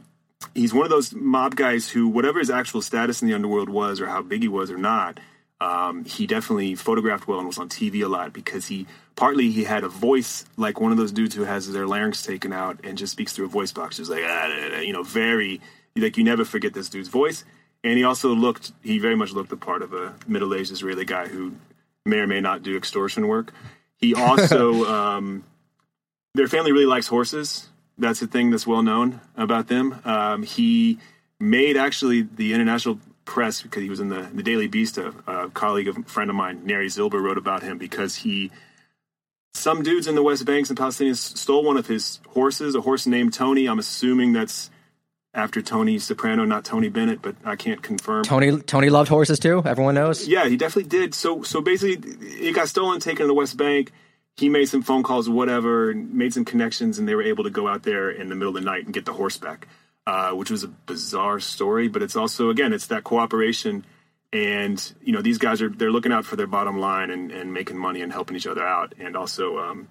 [0.56, 4.00] he's one of those mob guys who, whatever his actual status in the underworld was,
[4.00, 5.20] or how big he was or not,
[5.60, 9.64] um, he definitely photographed well and was on TV a lot because he partly he
[9.64, 12.96] had a voice like one of those dudes who has their larynx taken out and
[12.96, 15.60] just speaks through a voice box, just like ah, da, da, da, you know, very
[15.96, 17.44] like you never forget this dude's voice.
[17.84, 21.28] And he also looked, he very much looked the part of a middle-aged Israeli guy
[21.28, 21.54] who
[22.04, 23.52] may or may not do extortion work.
[23.96, 25.44] He also, um,
[26.34, 27.68] their family really likes horses.
[27.96, 30.00] That's a thing that's well known about them.
[30.04, 30.98] Um, he
[31.40, 34.96] made actually the international press because he was in the, the Daily Beast.
[34.96, 38.50] A, a colleague of a friend of mine, Neri Zilber, wrote about him because he.
[39.54, 43.06] Some dudes in the West Banks and Palestinians stole one of his horses, a horse
[43.06, 43.66] named Tony.
[43.66, 44.70] I'm assuming that's
[45.34, 48.24] after Tony Soprano, not Tony Bennett, but I can't confirm.
[48.24, 49.62] Tony Tony loved horses too.
[49.64, 50.26] Everyone knows.
[50.26, 51.14] Yeah, he definitely did.
[51.14, 51.98] So so basically,
[52.48, 53.92] it got stolen, taken to the West Bank.
[54.36, 57.66] He made some phone calls, whatever, made some connections, and they were able to go
[57.66, 59.66] out there in the middle of the night and get the horse back,
[60.08, 61.86] uh, which was a bizarre story.
[61.88, 63.84] But it's also again, it's that cooperation
[64.32, 67.52] and you know these guys are they're looking out for their bottom line and, and
[67.52, 68.94] making money and helping each other out.
[68.98, 69.88] And also um,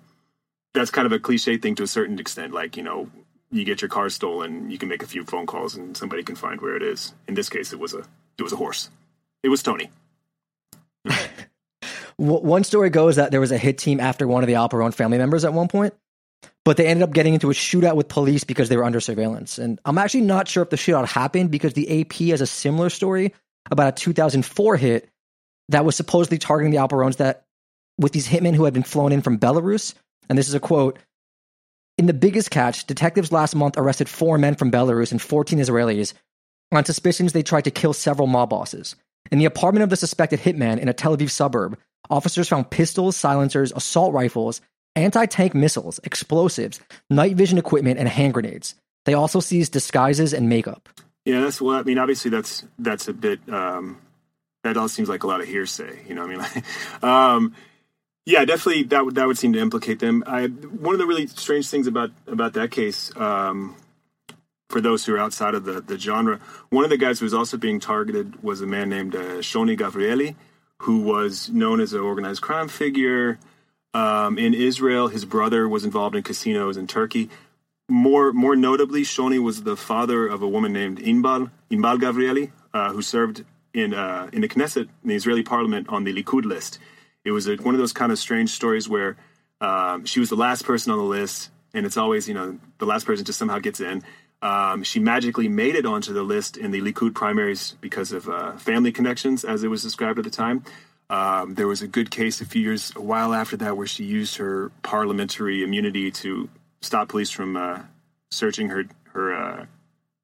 [0.73, 3.12] that's kind of a cliche thing to a certain extent like you know
[3.51, 6.36] you get your car stolen you can make a few phone calls and somebody can
[6.36, 7.13] find where it is.
[7.27, 8.03] In this case it was a
[8.39, 8.89] it was a horse.
[9.43, 9.91] It was tony.
[12.17, 15.19] One story goes that there was a hit team after one of the Alperon family
[15.19, 15.93] members at one point,
[16.65, 19.57] but they ended up getting into a shootout with police because they were under surveillance.
[19.57, 22.89] And I'm actually not sure if the shootout happened because the AP has a similar
[22.89, 23.33] story
[23.71, 25.10] about a 2004 hit
[25.69, 27.45] that was supposedly targeting the Alperons that
[27.97, 29.93] with these hitmen who had been flown in from Belarus.
[30.29, 30.99] And this is a quote.
[31.97, 36.13] In the biggest catch, detectives last month arrested four men from Belarus and 14 Israelis
[36.71, 38.95] on suspicions they tried to kill several mob bosses.
[39.31, 41.77] In the apartment of the suspected hitman in a Tel Aviv suburb,
[42.10, 44.62] officers found pistols, silencers, assault rifles,
[44.97, 46.79] anti tank missiles, explosives,
[47.10, 48.75] night vision equipment, and hand grenades.
[49.05, 50.89] They also seized disguises and makeup.
[51.25, 51.77] Yeah, that's well.
[51.77, 53.39] I mean, obviously, that's that's a bit.
[53.49, 54.01] Um,
[54.63, 55.99] that all seems like a lot of hearsay.
[56.07, 56.63] You know, I mean,
[57.03, 57.55] um,
[58.25, 60.23] yeah, definitely that would that would seem to implicate them.
[60.27, 63.15] I one of the really strange things about about that case.
[63.15, 63.75] Um,
[64.69, 67.33] for those who are outside of the, the genre, one of the guys who was
[67.33, 70.36] also being targeted was a man named uh, Shoni Gavrieli,
[70.79, 73.39] who was known as an organized crime figure
[74.01, 75.05] um, in Israel.
[75.07, 77.29] His brother was involved in casinos in Turkey
[77.89, 82.91] more more notably, Shoni was the father of a woman named Inbal Inbal Gavrieli, uh,
[82.91, 86.79] who served in uh, in the Knesset, in the Israeli Parliament, on the Likud list.
[87.23, 89.17] It was a, one of those kind of strange stories where
[89.62, 92.86] um, she was the last person on the list, and it's always you know the
[92.86, 94.03] last person just somehow gets in.
[94.41, 98.57] Um, she magically made it onto the list in the Likud primaries because of uh,
[98.57, 100.63] family connections, as it was described at the time.
[101.09, 104.03] Um, there was a good case a few years, a while after that, where she
[104.03, 106.49] used her parliamentary immunity to
[106.81, 107.79] stop police from uh,
[108.31, 109.65] searching her her uh,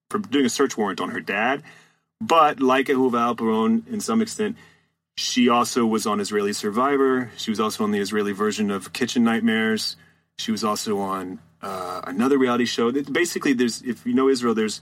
[0.09, 1.63] from doing a search warrant on her dad.
[2.19, 4.57] But like Ahuva Alperon, in some extent,
[5.15, 7.31] she also was on Israeli Survivor.
[7.37, 9.95] She was also on the Israeli version of Kitchen Nightmares.
[10.37, 12.91] She was also on uh, another reality show.
[12.91, 14.81] Basically, there's if you know Israel, there's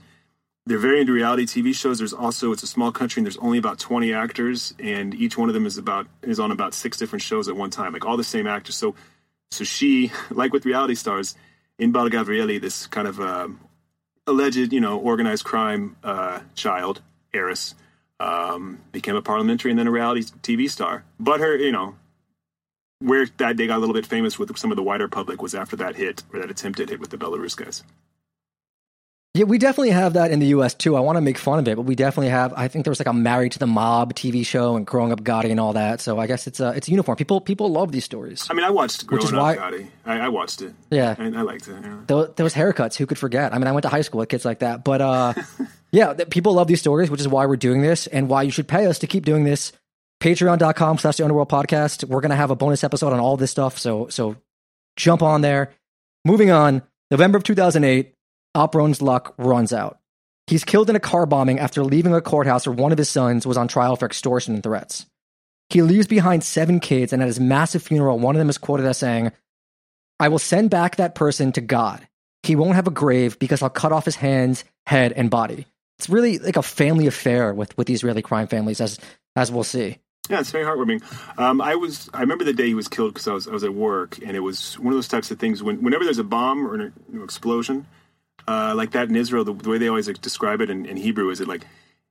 [0.66, 1.98] they're very into reality TV shows.
[1.98, 5.48] There's also it's a small country and there's only about 20 actors, and each one
[5.48, 8.16] of them is about is on about six different shows at one time, like all
[8.16, 8.76] the same actors.
[8.76, 8.94] So
[9.50, 11.36] so she, like with reality stars,
[11.80, 13.48] Inbal Gavrieli, this kind of uh,
[14.26, 17.02] alleged, you know, organized crime uh, child,
[17.34, 17.74] heiress,
[18.20, 21.04] um, became a parliamentary and then a reality TV star.
[21.18, 21.96] But her, you know,
[23.00, 25.54] where that they got a little bit famous with some of the wider public was
[25.54, 27.82] after that hit or that attempted hit with the Belarus guys.
[29.34, 30.74] Yeah, we definitely have that in the U.S.
[30.74, 30.94] too.
[30.94, 32.52] I want to make fun of it, but we definitely have.
[32.54, 35.22] I think there was like a Married to the Mob TV show and Growing Up
[35.22, 36.02] Gotti and all that.
[36.02, 37.16] So I guess it's a it's a uniform.
[37.16, 38.46] People people love these stories.
[38.50, 39.88] I mean, I watched Growing Which is Up why, Gotti.
[40.04, 40.74] I, I watched it.
[40.90, 41.76] Yeah, I, I liked it.
[41.82, 42.00] Yeah.
[42.06, 43.54] Those, haircuts, who could forget?
[43.54, 45.32] I mean, I went to high school with kids like that, but uh,
[45.92, 48.68] yeah, people love these stories, which is why we're doing this and why you should
[48.68, 49.72] pay us to keep doing this.
[50.20, 52.04] Patreon.com slash the Underworld Podcast.
[52.04, 53.78] We're gonna have a bonus episode on all this stuff.
[53.78, 54.36] So so
[54.96, 55.72] jump on there.
[56.26, 58.21] Moving on, November of 2008, Al
[58.54, 59.98] Peron's luck runs out.
[60.46, 63.46] He's killed in a car bombing after leaving a courthouse where one of his sons
[63.46, 65.06] was on trial for extortion and threats.
[65.70, 68.84] He leaves behind seven kids, and at his massive funeral, one of them is quoted
[68.84, 69.32] as saying,
[70.20, 72.06] I will send back that person to God.
[72.42, 75.66] He won't have a grave because I'll cut off his hands, head, and body.
[75.98, 78.98] It's really like a family affair with, with Israeli crime families, as
[79.36, 79.98] as we'll see.
[80.28, 81.02] Yeah, it's very heartwarming.
[81.38, 83.64] Um, I was I remember the day he was killed because I was I was
[83.64, 86.24] at work, and it was one of those types of things when whenever there's a
[86.24, 87.86] bomb or an explosion,
[88.46, 90.96] uh, like that in Israel, the, the, way they always like, describe it in, in,
[90.96, 91.66] Hebrew is it like,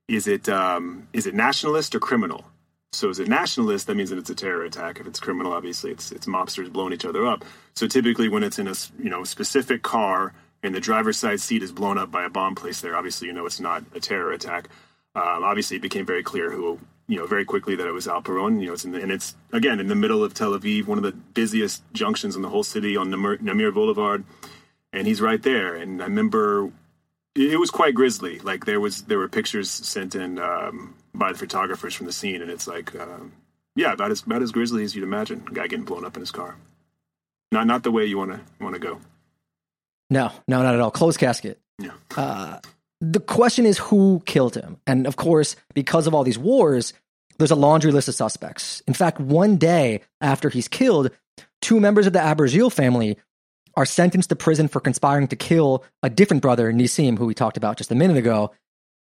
[0.08, 2.46] is it um, is it nationalist or criminal?
[2.94, 3.88] So is it nationalist?
[3.88, 5.00] That means that it's a terror attack.
[5.00, 7.46] If it's criminal, obviously it's it's mobsters blowing each other up.
[7.76, 11.64] So typically, when it's in a you know specific car and the driver's side seat
[11.64, 14.32] is blown up by a bomb placed there, obviously you know it's not a terror
[14.34, 14.70] attack.
[15.16, 18.60] Um, obviously, it became very clear who you know very quickly that it was Alperon.
[18.60, 20.98] You know, it's in the, and it's again in the middle of Tel Aviv, one
[20.98, 24.26] of the busiest junctions in the whole city on Namir, Namir Boulevard
[24.94, 25.76] and he's right there.
[25.76, 26.72] And I remember
[27.36, 28.40] it was quite grisly.
[28.40, 32.42] Like there was there were pictures sent in um, by the photographers from the scene,
[32.42, 33.32] and it's like, um,
[33.76, 35.44] yeah, about as about as grisly as you'd imagine.
[35.48, 36.58] A guy getting blown up in his car.
[37.52, 39.00] Not not the way you want to want to go.
[40.10, 40.92] No, no, not at all.
[40.92, 41.60] Closed casket.
[41.80, 41.94] Yeah.
[42.16, 42.60] Uh,
[43.00, 46.94] the question is who killed him, and of course, because of all these wars,
[47.38, 48.84] there's a laundry list of suspects.
[48.88, 51.10] In fact, one day after he's killed,
[51.62, 53.18] two members of the Abergil family
[53.76, 57.58] are sentenced to prison for conspiring to kill a different brother, Nissim, who we talked
[57.58, 58.52] about just a minute ago.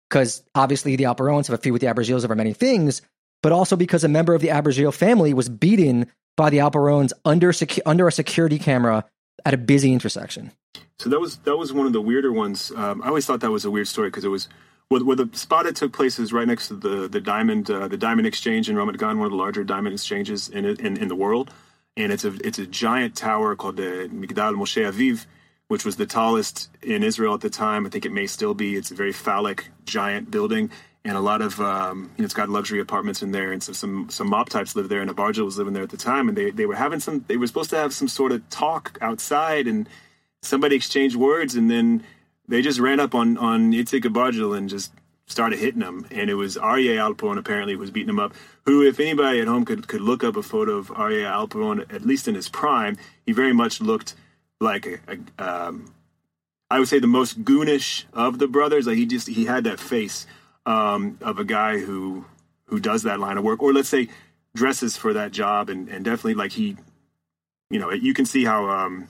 [0.09, 3.01] Because obviously the Alperons have a feud with the Abergils over many things,
[3.43, 7.53] but also because a member of the Abergil family was beaten by the Alperons under,
[7.53, 9.05] secu- under a security camera
[9.45, 10.53] at a busy intersection.
[10.99, 12.71] So that was that was one of the weirder ones.
[12.77, 14.49] Um, I always thought that was a weird story because it was
[14.89, 17.89] where, where the spot it took place is right next to the the diamond uh,
[17.89, 21.09] the diamond exchange in Ramat Gan, one of the larger diamond exchanges in in, in
[21.09, 21.51] the world.
[21.97, 25.27] And it's a it's a giant tower called the Migdal Moshe Aviv,
[25.69, 27.87] which was the tallest in Israel at the time.
[27.87, 28.77] I think it may still be.
[28.77, 30.71] It's a very phallic, giant building,
[31.05, 33.73] and a lot of um, you know, it's got luxury apartments in there, and so
[33.73, 36.37] some some mob types live there, and Abergil was living there at the time, and
[36.37, 37.25] they they were having some.
[37.27, 39.89] They were supposed to have some sort of talk outside, and
[40.43, 42.05] somebody exchanged words, and then
[42.49, 44.93] they just ran up on on Itzik Abergil and just
[45.33, 48.35] started hitting him, and it was Aryeh Alperon apparently was beating him up.
[48.67, 52.07] Who, if anybody at home could could look up a photo of Aryeh Alperon, at
[52.07, 54.15] least in his prime, he very much looked
[54.61, 55.93] like a, a um,
[56.71, 58.87] I would say the most goonish of the brothers.
[58.87, 60.27] Like he just he had that face
[60.65, 62.25] um, of a guy who
[62.67, 64.09] who does that line of work, or let's say
[64.55, 66.77] dresses for that job, and and definitely like he,
[67.71, 69.09] you know, you can see how um,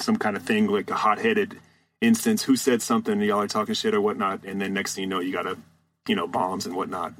[0.00, 1.58] some kind of thing like a hot headed
[2.00, 2.42] instance.
[2.42, 3.20] Who said something?
[3.20, 5.56] Y'all are talking shit or whatnot, and then next thing you know, you got a
[6.08, 7.14] you know bombs and whatnot.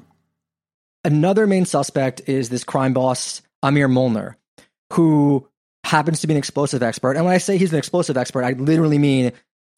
[1.03, 4.37] Another main suspect is this crime boss Amir Molnar,
[4.93, 5.47] who
[5.83, 7.15] happens to be an explosive expert.
[7.15, 9.31] And when I say he's an explosive expert, I literally mean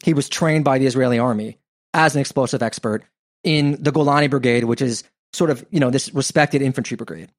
[0.04, 1.60] he was trained by the Israeli army
[1.94, 3.04] as an explosive expert
[3.44, 7.30] in the Golani Brigade, which is sort of, you know, this respected infantry brigade.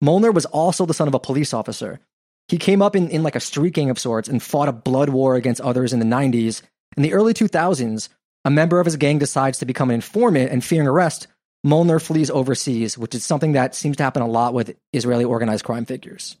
[0.00, 2.00] Molnar was also the son of a police officer.
[2.48, 5.08] He came up in, in like a street gang of sorts and fought a blood
[5.08, 6.62] war against others in the 90s.
[6.96, 8.08] In the early 2000s,
[8.44, 11.26] a member of his gang decides to become an informant and fearing arrest,
[11.64, 15.64] Molnar flees overseas, which is something that seems to happen a lot with Israeli organized
[15.64, 16.36] crime figures.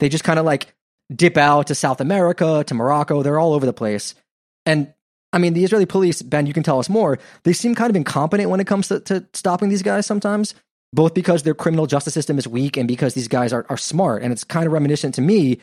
[0.00, 0.74] They just kind of like
[1.14, 3.22] dip out to South America, to Morocco.
[3.22, 4.14] They're all over the place.
[4.66, 4.92] And
[5.32, 7.18] I mean, the Israeli police, Ben, you can tell us more.
[7.44, 10.54] They seem kind of incompetent when it comes to, to stopping these guys sometimes,
[10.92, 14.22] both because their criminal justice system is weak and because these guys are, are smart.
[14.22, 15.60] And it's kind of reminiscent to me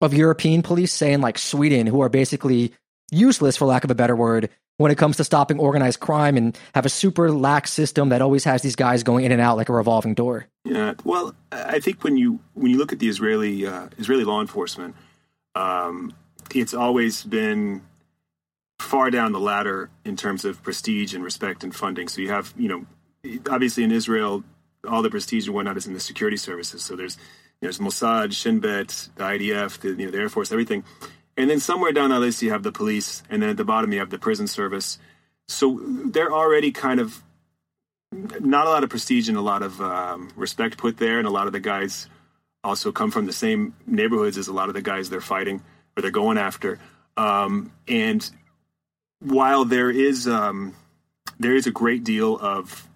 [0.00, 2.72] of European police, saying like Sweden, who are basically
[3.10, 6.58] useless, for lack of a better word, when it comes to stopping organized crime and
[6.74, 9.68] have a super lax system that always has these guys going in and out like
[9.68, 10.46] a revolving door.
[10.64, 14.40] Yeah, well, I think when you when you look at the Israeli uh, Israeli law
[14.40, 14.94] enforcement,
[15.54, 16.14] um,
[16.54, 17.82] it's always been
[18.80, 22.08] far down the ladder in terms of prestige and respect and funding.
[22.08, 22.86] So you have, you know,
[23.50, 24.42] obviously in Israel,
[24.88, 26.82] all the prestige and whatnot is in the security services.
[26.82, 27.18] So there's
[27.60, 30.84] there's Mossad, Shin Bet, the IDF, the, you know, the Air Force, everything.
[31.40, 33.92] And then somewhere down that list, you have the police, and then at the bottom,
[33.92, 34.98] you have the prison service.
[35.48, 37.22] So they're already kind of
[38.12, 41.18] not a lot of prestige and a lot of um, respect put there.
[41.18, 42.08] And a lot of the guys
[42.62, 45.62] also come from the same neighborhoods as a lot of the guys they're fighting
[45.96, 46.78] or they're going after.
[47.16, 48.28] Um, and
[49.20, 50.74] while there is um,
[51.38, 52.88] there is a great deal of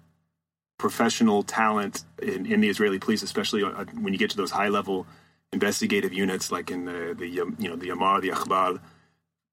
[0.77, 4.69] professional talent in, in the Israeli police, especially uh, when you get to those high
[4.69, 5.07] level
[5.55, 8.79] investigative units like in the, the um, you know the Yamar, the Akhbal,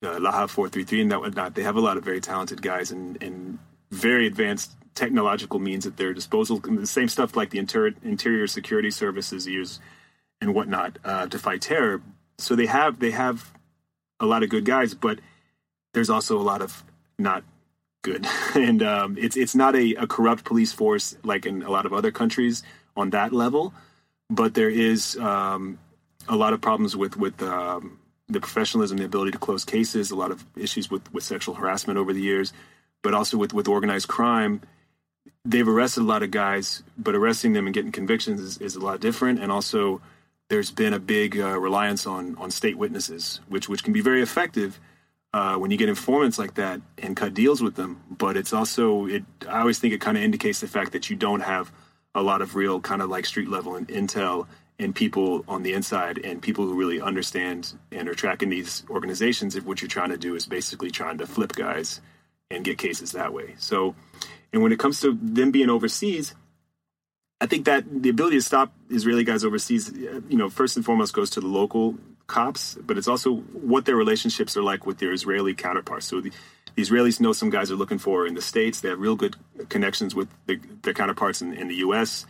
[0.03, 1.55] uh, Lahav 433, and that whatnot.
[1.55, 3.59] They have a lot of very talented guys and, and
[3.91, 6.59] very advanced technological means at their disposal.
[6.59, 9.81] The same stuff like the inter- interior security services use
[10.41, 12.03] and whatnot uh, to fight terror.
[12.37, 13.53] So they have they have
[14.21, 15.21] a lot of good guys, but
[15.95, 16.85] there's also a lot of
[17.19, 17.45] not
[18.03, 21.87] good, and um, it's it's not a, a corrupt police force like in a lot
[21.87, 22.65] of other countries
[22.97, 23.73] on that level,
[24.29, 25.79] but there is um,
[26.29, 30.17] a lot of problems with with um, the professionalism, the ability to close cases, a
[30.17, 32.53] lot of issues with with sexual harassment over the years,
[33.03, 34.61] but also with with organized crime.
[35.45, 38.81] They've arrested a lot of guys, but arresting them and getting convictions is, is a
[38.81, 39.41] lot different.
[39.41, 40.01] And also,
[40.49, 44.23] there's been a big uh, reliance on on state witnesses, which which can be very
[44.23, 44.81] effective
[45.35, 48.01] uh, when you get informants like that and cut deals with them.
[48.11, 49.25] But it's also it.
[49.49, 51.73] I always think it kind of indicates the fact that you don't have
[52.15, 54.47] a lot of real kind of like street level intel
[54.79, 59.57] and people on the inside and people who really understand and are tracking these organizations
[59.57, 62.01] if what you're trying to do is basically trying to flip guys
[62.51, 63.55] and get cases that way.
[63.59, 63.95] So,
[64.53, 66.35] and when it comes to them being overseas,
[67.41, 70.85] I think that the ability to stop Israeli guys overseas, uh, you know, first and
[70.85, 74.99] foremost goes to the local cops, but it's also what their relationships are like with
[74.99, 76.07] their Israeli counterparts.
[76.07, 76.31] So the,
[76.75, 78.81] the Israelis know some guys are looking for in the States.
[78.81, 79.37] They have real good
[79.69, 82.27] connections with the, their counterparts in, in the U.S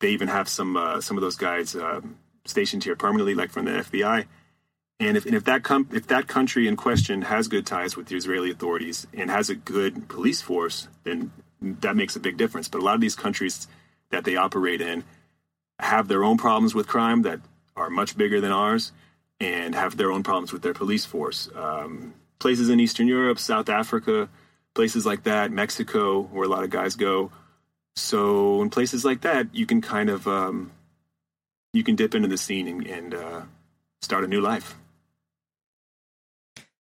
[0.00, 2.00] they even have some uh, some of those guys uh,
[2.44, 4.26] stationed here permanently, like from the FBI.
[5.00, 8.06] And if, and if that com- if that country in question has good ties with
[8.06, 12.68] the Israeli authorities and has a good police force, then that makes a big difference.
[12.68, 13.66] But a lot of these countries
[14.10, 15.04] that they operate in
[15.80, 17.40] have their own problems with crime that
[17.76, 18.92] are much bigger than ours,
[19.40, 21.48] and have their own problems with their police force.
[21.54, 24.28] Um, places in Eastern Europe, South Africa,
[24.74, 27.32] places like that, Mexico, where a lot of guys go,
[27.96, 30.72] so in places like that, you can kind of um,
[31.72, 33.42] you can dip into the scene and, and uh,
[34.02, 34.76] start a new life.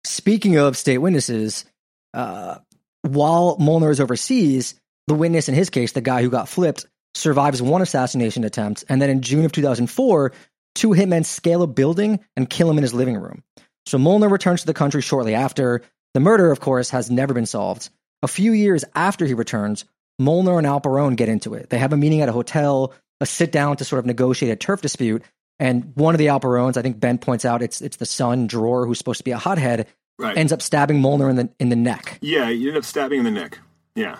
[0.03, 1.65] Speaking of state witnesses,
[2.13, 2.57] uh,
[3.01, 4.75] while Molnar is overseas,
[5.07, 6.85] the witness in his case, the guy who got flipped,
[7.15, 10.31] survives one assassination attempt, and then in June of 2004,
[10.75, 13.43] two hitmen scale a building and kill him in his living room.
[13.85, 15.81] So Molnar returns to the country shortly after.
[16.13, 17.89] The murder, of course, has never been solved.
[18.21, 19.85] A few years after he returns,
[20.19, 21.69] Molnar and Alperon get into it.
[21.69, 24.55] They have a meeting at a hotel, a sit down to sort of negotiate a
[24.55, 25.23] turf dispute.
[25.59, 28.85] And one of the Alperons, I think Ben points out, it's it's the son Dror,
[28.85, 30.37] who's supposed to be a hothead, Right.
[30.37, 32.17] ends up stabbing Molnar in the in the neck.
[32.21, 33.59] Yeah, you end up stabbing in the neck.
[33.95, 34.17] Yeah.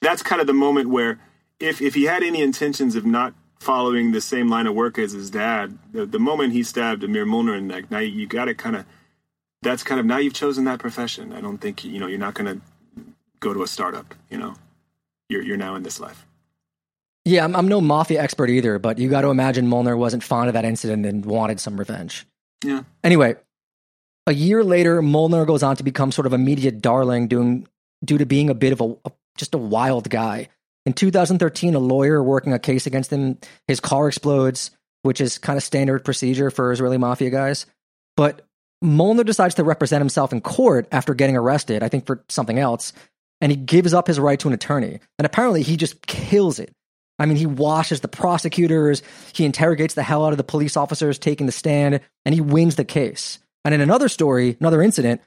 [0.00, 1.18] That's kind of the moment where
[1.58, 5.10] if if he had any intentions of not following the same line of work as
[5.12, 8.26] his dad, the, the moment he stabbed Amir Molnar in the neck, now you, you
[8.28, 8.84] got to kind of
[9.62, 11.32] that's kind of now you've chosen that profession.
[11.32, 13.04] I don't think you know you're not going to
[13.40, 14.54] go to a startup, you know.
[15.34, 16.24] You're you're now in this life.
[17.24, 20.46] Yeah, I'm, I'm no mafia expert either, but you got to imagine Molnar wasn't fond
[20.48, 22.24] of that incident and wanted some revenge.
[22.64, 22.82] Yeah.
[23.02, 23.34] Anyway,
[24.28, 27.66] a year later, Molnar goes on to become sort of a media darling, doing
[28.04, 30.48] due to being a bit of a, a just a wild guy.
[30.86, 34.70] In 2013, a lawyer working a case against him, his car explodes,
[35.02, 37.66] which is kind of standard procedure for Israeli mafia guys.
[38.16, 38.46] But
[38.82, 42.92] Molnar decides to represent himself in court after getting arrested, I think for something else,
[43.40, 45.00] and he gives up his right to an attorney.
[45.18, 46.72] And apparently, he just kills it.
[47.18, 51.18] I mean, he washes the prosecutors, he interrogates the hell out of the police officers
[51.18, 53.38] taking the stand, and he wins the case.
[53.64, 55.20] And in another story, another incident,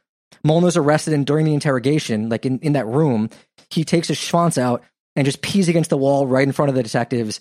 [0.45, 3.29] Molnar's arrested, and during the interrogation, like in, in that room,
[3.69, 4.83] he takes his schwanz out
[5.15, 7.39] and just pees against the wall right in front of the detectives.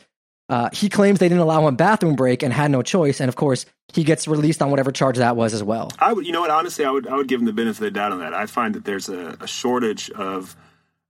[0.48, 3.20] Uh, he claims they didn't allow him a bathroom break and had no choice.
[3.20, 5.90] And of course, he gets released on whatever charge that was as well.
[5.98, 6.50] I would, you know what?
[6.50, 8.32] Honestly, I would, I would give him the benefit of the doubt on that.
[8.32, 10.56] I find that there's a, a shortage of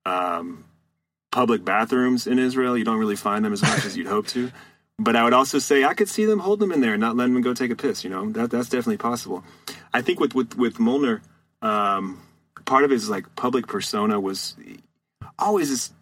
[0.06, 0.64] um,
[1.30, 2.78] public bathrooms in Israel.
[2.78, 4.50] You don't really find them as much as you'd hope to.
[4.98, 7.16] But I would also say I could see them hold them in there and not
[7.16, 8.02] letting them go take a piss.
[8.02, 9.44] You know, that that's definitely possible.
[9.92, 11.20] I think with with with Molnar,
[11.60, 12.22] um,
[12.64, 14.56] part of his like public persona was
[15.38, 15.92] always this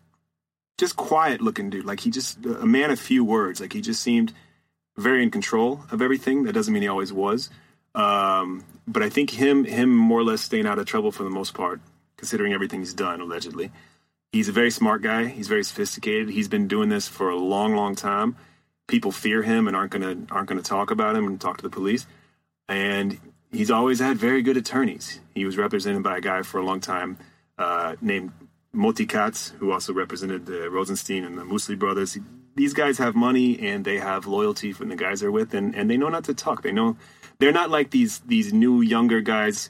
[0.79, 1.85] just quiet looking dude.
[1.85, 3.61] Like he just a man of few words.
[3.61, 4.33] Like he just seemed
[4.97, 6.45] very in control of everything.
[6.45, 7.51] That doesn't mean he always was.
[7.95, 11.31] Um, but I think him him more or less staying out of trouble for the
[11.31, 11.81] most part,
[12.17, 13.71] considering everything he's done allegedly.
[14.33, 15.27] He's a very smart guy.
[15.27, 16.29] He's very sophisticated.
[16.29, 18.37] He's been doing this for a long, long time.
[18.89, 21.71] People fear him and aren't gonna aren't gonna talk about him and talk to the
[21.71, 22.07] police.
[22.69, 23.21] And
[23.53, 25.21] he's always had very good attorneys.
[25.35, 27.19] He was represented by a guy for a long time
[27.59, 28.33] uh, named
[28.75, 32.19] Moti Katz, who also represented the Rosenstein and the Musli brothers.
[32.57, 35.89] These guys have money and they have loyalty from the guys they're with, and, and
[35.89, 36.63] they know not to talk.
[36.63, 36.97] They know
[37.39, 39.69] they're not like these these new younger guys,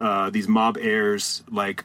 [0.00, 1.84] uh, these mob heirs like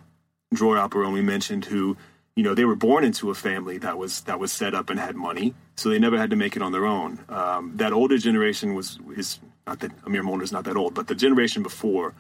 [0.54, 1.98] Dror Alperon we mentioned, who
[2.36, 5.00] you know they were born into a family that was that was set up and
[5.00, 7.20] had money, so they never had to make it on their own.
[7.30, 11.16] Um, that older generation was is not that Amir Molnar's not that old, but the
[11.16, 12.14] generation before,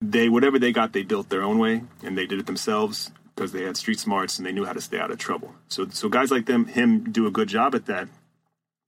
[0.00, 3.52] they whatever they got, they built their own way and they did it themselves because
[3.52, 5.54] they had street smarts and they knew how to stay out of trouble.
[5.68, 8.08] So so guys like them, him, do a good job at that.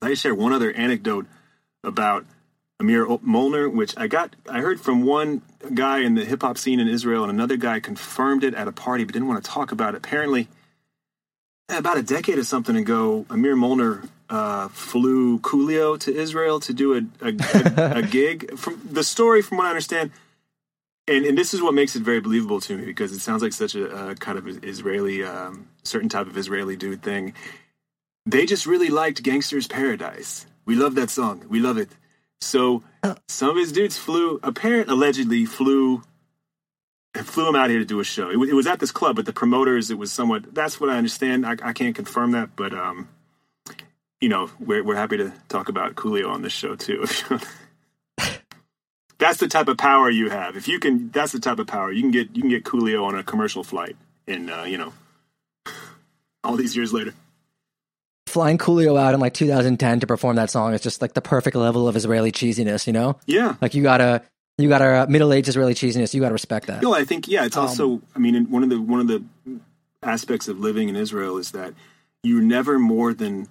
[0.01, 1.25] I share one other anecdote
[1.83, 2.25] about
[2.79, 5.41] Amir Molnar, which I got I heard from one
[5.73, 8.71] guy in the hip hop scene in Israel, and another guy confirmed it at a
[8.71, 9.97] party, but didn't want to talk about it.
[9.97, 10.47] Apparently,
[11.69, 16.93] about a decade or something ago, Amir Molnar uh, flew Coolio to Israel to do
[16.93, 18.57] a, a, a, a gig.
[18.57, 20.11] From the story, from what I understand,
[21.07, 23.53] and, and this is what makes it very believable to me because it sounds like
[23.53, 27.33] such a, a kind of Israeli, um, certain type of Israeli dude thing.
[28.25, 30.45] They just really liked Gangster's Paradise.
[30.65, 31.45] We love that song.
[31.49, 31.89] We love it.
[32.41, 32.83] So
[33.27, 36.03] some of his dudes flew, apparent allegedly flew,
[37.15, 38.29] flew him out here to do a show.
[38.29, 40.53] It, w- it was at this club, but the promoters, it was somewhat.
[40.53, 41.45] That's what I understand.
[41.45, 43.07] I, I can't confirm that, but um,
[44.19, 47.05] you know, we're we're happy to talk about Coolio on this show too.
[49.17, 50.55] That's the type of power you have.
[50.55, 52.35] If you can, that's the type of power you can get.
[52.35, 53.95] You can get Coolio on a commercial flight,
[54.27, 54.93] and uh, you know,
[56.43, 57.13] all these years later.
[58.27, 61.55] Flying Coolio out in like 2010 to perform that song is just like the perfect
[61.55, 63.17] level of Israeli cheesiness, you know?
[63.25, 64.21] Yeah, Like you gotta,
[64.57, 66.13] you gotta uh, middle aged Israeli cheesiness.
[66.13, 66.83] You gotta respect that.
[66.83, 67.45] No, I think yeah.
[67.45, 69.23] It's Um, also, I mean, one of the one of the
[70.03, 71.73] aspects of living in Israel is that
[72.21, 73.47] you're never more than,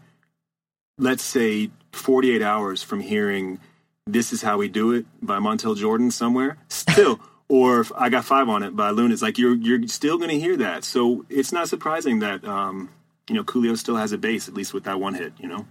[0.98, 3.58] let's say, 48 hours from hearing
[4.06, 6.58] "This Is How We Do It" by Montel Jordan somewhere.
[6.68, 9.12] Still, or I got five on it by Luna.
[9.12, 10.84] It's like you're you're still going to hear that.
[10.84, 12.90] So it's not surprising that um,
[13.28, 15.32] you know Coolio still has a base, at least with that one hit.
[15.38, 15.66] You know.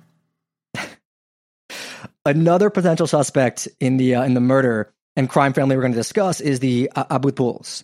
[2.26, 5.98] Another potential suspect in the uh, in the murder and crime family we're going to
[6.00, 7.84] discuss is the uh, Abutbuls.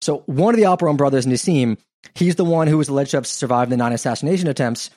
[0.00, 1.76] So one of the Alperon brothers, Nissim,
[2.14, 4.90] he's the one who was alleged to have survived the nine assassination attempts,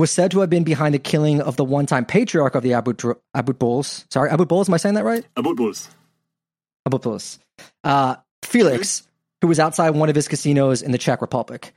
[0.00, 3.16] was said to have been behind the killing of the one-time patriarch of the Abut
[3.34, 4.04] Abutbuls.
[4.12, 4.68] Sorry, Abutbuls.
[4.68, 5.24] Am I saying that right?
[5.36, 5.88] Abutbuls.
[6.86, 7.38] Abutbuls.
[7.82, 9.06] Uh, Felix,
[9.40, 11.72] who was outside one of his casinos in the Czech Republic.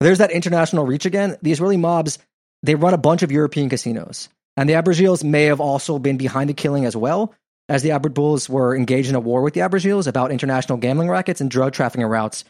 [0.00, 1.36] There's that international reach again.
[1.42, 2.18] The Israeli mobs,
[2.62, 4.28] they run a bunch of European casinos.
[4.56, 7.34] And the Abergils may have also been behind the killing as well,
[7.68, 11.40] as the Abutbuls were engaged in a war with the Abergils about international gambling rackets
[11.40, 12.44] and drug trafficking routes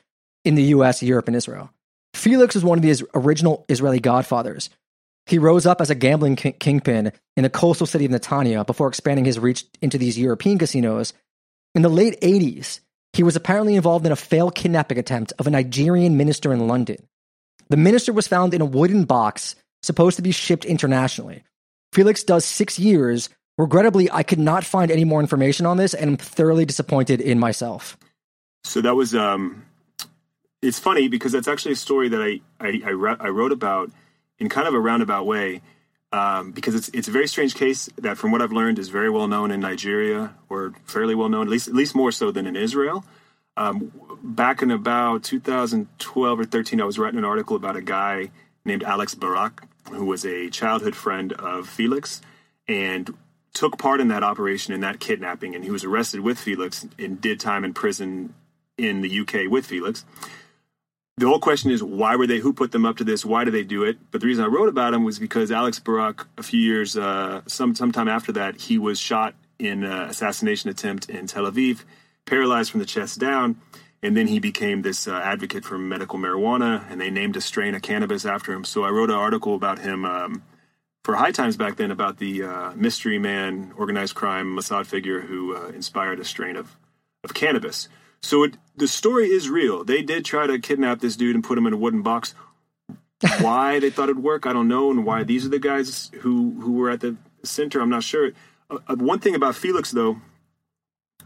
[0.44, 1.70] in the US, Europe, and Israel.
[2.14, 4.68] Felix was one of the original Israeli godfathers.
[5.26, 8.88] He rose up as a gambling king- kingpin in the coastal city of Netanya before
[8.88, 11.12] expanding his reach into these European casinos.
[11.74, 12.80] In the late 80s,
[13.12, 16.96] he was apparently involved in a failed kidnapping attempt of a Nigerian minister in London.
[17.68, 21.44] The minister was found in a wooden box, supposed to be shipped internationally.
[21.92, 23.28] Felix does six years.
[23.58, 27.38] Regrettably, I could not find any more information on this, and I'm thoroughly disappointed in
[27.38, 27.98] myself.
[28.64, 29.64] So that was, um,
[30.62, 33.90] it's funny because that's actually a story that I, I, I, re- I wrote about
[34.42, 35.62] in kind of a roundabout way.
[36.10, 39.08] Um, because it's it's a very strange case that, from what I've learned, is very
[39.08, 42.46] well known in Nigeria or fairly well known, at least at least more so than
[42.46, 43.02] in Israel.
[43.56, 48.30] Um, back in about 2012 or 13, I was writing an article about a guy
[48.64, 52.20] named Alex Barak, who was a childhood friend of Felix,
[52.68, 53.14] and
[53.54, 55.54] took part in that operation in that kidnapping.
[55.54, 58.34] And he was arrested with Felix and did time in prison
[58.76, 60.04] in the UK with Felix
[61.22, 63.24] the whole question is why were they who put them up to this?
[63.24, 63.96] Why do they do it?
[64.10, 67.42] But the reason i wrote about him was because alex barak a few years uh,
[67.46, 71.84] some sometime after that he was shot in an assassination attempt in tel aviv
[72.26, 73.56] paralyzed from the chest down
[74.02, 77.76] and then he became this uh, advocate for medical marijuana and they named a strain
[77.76, 78.64] of cannabis after him.
[78.64, 80.42] So i wrote an article about him um,
[81.04, 85.56] for high times back then about the uh, mystery man organized crime mossad figure who
[85.56, 86.76] uh, inspired a strain of,
[87.22, 87.88] of cannabis
[88.22, 89.84] so it, the story is real.
[89.84, 92.34] They did try to kidnap this dude and put him in a wooden box.
[93.40, 96.60] why they thought it'd work, I don't know, and why these are the guys who
[96.60, 98.32] who were at the center, I'm not sure.
[98.68, 100.20] Uh, uh, one thing about Felix, though,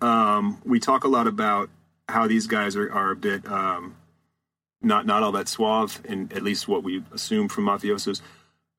[0.01, 1.71] um, we talk a lot about
[2.09, 3.97] how these guys are, are a bit um,
[4.83, 8.21] not not all that suave, and at least what we assume from mafiosos.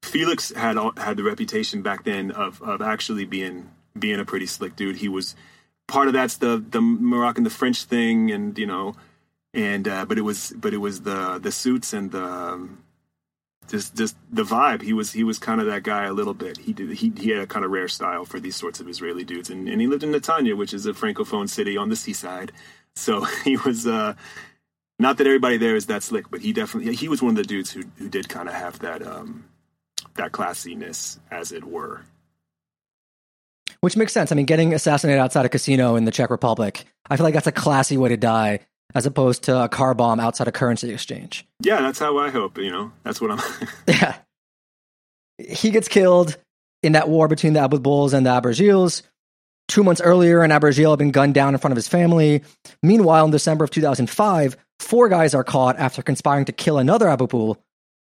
[0.03, 4.75] Felix had had the reputation back then of of actually being being a pretty slick
[4.75, 4.97] dude.
[4.97, 5.35] He was
[5.87, 8.95] part of that's the the Moroccan the French thing, and you know,
[9.53, 12.83] and uh, but it was but it was the the suits and the um,
[13.67, 14.81] just just the vibe.
[14.81, 16.57] He was he was kind of that guy a little bit.
[16.57, 19.23] He did he he had a kind of rare style for these sorts of Israeli
[19.23, 22.51] dudes, and and he lived in Netanya, which is a francophone city on the seaside.
[22.95, 23.87] So he was.
[23.87, 24.13] uh
[24.99, 27.43] not that everybody there is that slick, but he definitely he was one of the
[27.43, 29.45] dudes who who did kind of have that um
[30.15, 32.01] that classiness, as it were
[33.81, 34.31] which makes sense.
[34.31, 37.47] I mean, getting assassinated outside a casino in the Czech Republic, I feel like that's
[37.47, 38.59] a classy way to die
[38.95, 41.45] as opposed to a car bomb outside a currency exchange.
[41.61, 42.91] Yeah, that's how I hope, you know.
[43.03, 43.39] That's what I'm
[43.87, 44.15] Yeah.
[45.37, 46.37] He gets killed
[46.81, 49.03] in that war between the Abutbuls and the Abergils.
[49.67, 52.41] Two months earlier, an Abergil had been gunned down in front of his family.
[52.81, 57.27] Meanwhile, in December of 2005, four guys are caught after conspiring to kill another Abu
[57.27, 57.57] Abutbul,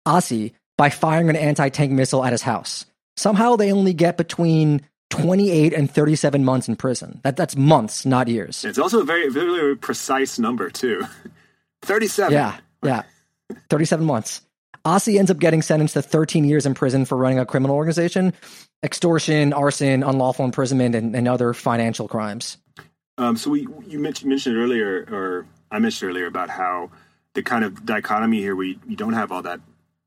[0.04, 2.84] Asi, by firing an anti tank missile at his house.
[3.16, 7.20] Somehow they only get between 28 and 37 months in prison.
[7.22, 8.64] That that's months, not years.
[8.64, 11.04] It's also a very very precise number too.
[11.82, 12.32] 37.
[12.32, 12.56] Yeah.
[12.82, 13.02] Yeah.
[13.70, 14.42] 37 months.
[14.84, 18.32] Asi ends up getting sentenced to 13 years in prison for running a criminal organization,
[18.82, 22.56] extortion, arson, unlawful imprisonment, and, and other financial crimes.
[23.18, 26.90] Um, so we you mentioned, mentioned earlier, or I mentioned earlier about how
[27.34, 29.60] the kind of dichotomy here, we you don't have all that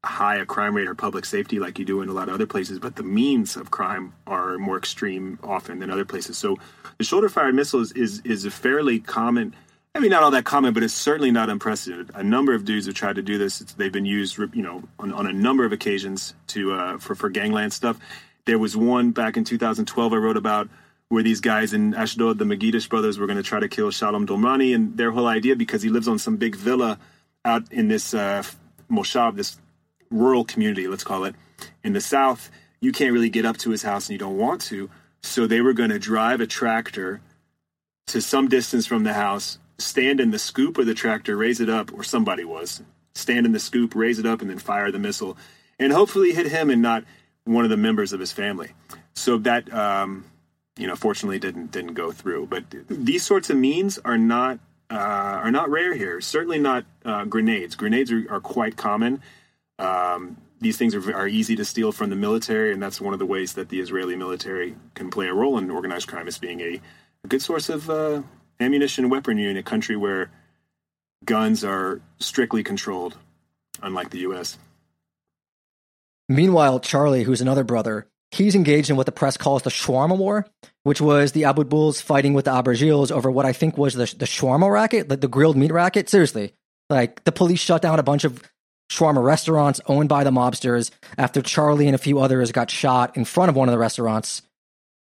[0.04, 2.48] high a crime rate or public safety like you do in a lot of other
[2.48, 6.38] places, but the means of crime are more extreme often than other places.
[6.38, 6.58] So
[6.98, 9.56] the shoulder fired missile is, is, is a fairly common.
[9.94, 12.12] I mean, not all that common, but it's certainly not unprecedented.
[12.16, 13.60] A number of dudes have tried to do this.
[13.60, 17.30] They've been used, you know, on, on a number of occasions to uh, for for
[17.30, 18.00] gangland stuff.
[18.46, 20.70] There was one back in 2012 I wrote about
[21.10, 24.26] where these guys in Ashdod, the Magidish brothers, were going to try to kill Shalom
[24.26, 26.98] Domrani, and their whole idea because he lives on some big villa
[27.44, 28.44] out in this uh,
[28.90, 29.58] moshav, this
[30.12, 31.36] rural community, let's call it,
[31.84, 34.62] in the South, you can't really get up to his house and you don't want
[34.62, 34.90] to.
[35.24, 37.22] So they were going to drive a tractor
[38.08, 41.70] to some distance from the house, stand in the scoop of the tractor, raise it
[41.70, 42.82] up, or somebody was,
[43.16, 45.38] stand in the scoop, raise it up, and then fire the missile,
[45.80, 47.04] and hopefully hit him and not
[47.46, 48.72] one of the members of his family.
[49.14, 50.26] So that, um,
[50.78, 52.48] you know, fortunately didn't didn't go through.
[52.48, 54.60] But these sorts of means are not
[54.90, 54.96] uh,
[55.44, 56.22] are not rare here.
[56.22, 57.76] Certainly not uh, grenades.
[57.76, 59.22] Grenades are, are quite common.
[59.82, 63.20] Um, these things are, are easy to steal from the military, and that's one of
[63.20, 66.62] the ways that the Israeli military can play a role in organized crime as being
[66.62, 66.80] a,
[67.24, 68.22] a good source of uh,
[68.60, 70.30] ammunition and weaponry in a country where
[71.26, 73.18] guns are strictly controlled,
[73.82, 74.60] unlike the U.S.
[76.30, 80.46] Meanwhile, Charlie, who's another brother, he's engaged in what the press calls the Shawarma War,
[80.84, 84.26] which was the Abutbuls fighting with the Abergils over what I think was the, the
[84.26, 86.08] shawarma racket, like the grilled meat racket.
[86.08, 86.54] Seriously,
[86.90, 88.42] like the police shut down a bunch of
[88.92, 93.24] shawarma restaurants owned by the mobsters after Charlie and a few others got shot in
[93.24, 94.42] front of one of the restaurants.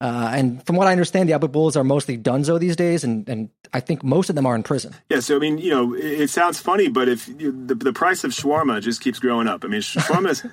[0.01, 3.51] Uh, and from what I understand, the Abutbuls are mostly dunzo these days, and, and
[3.75, 4.95] I think most of them are in prison.
[5.11, 7.93] Yeah, so I mean, you know, it, it sounds funny, but if you, the, the
[7.93, 10.47] price of shawarma just keeps growing up, I mean, shawarma is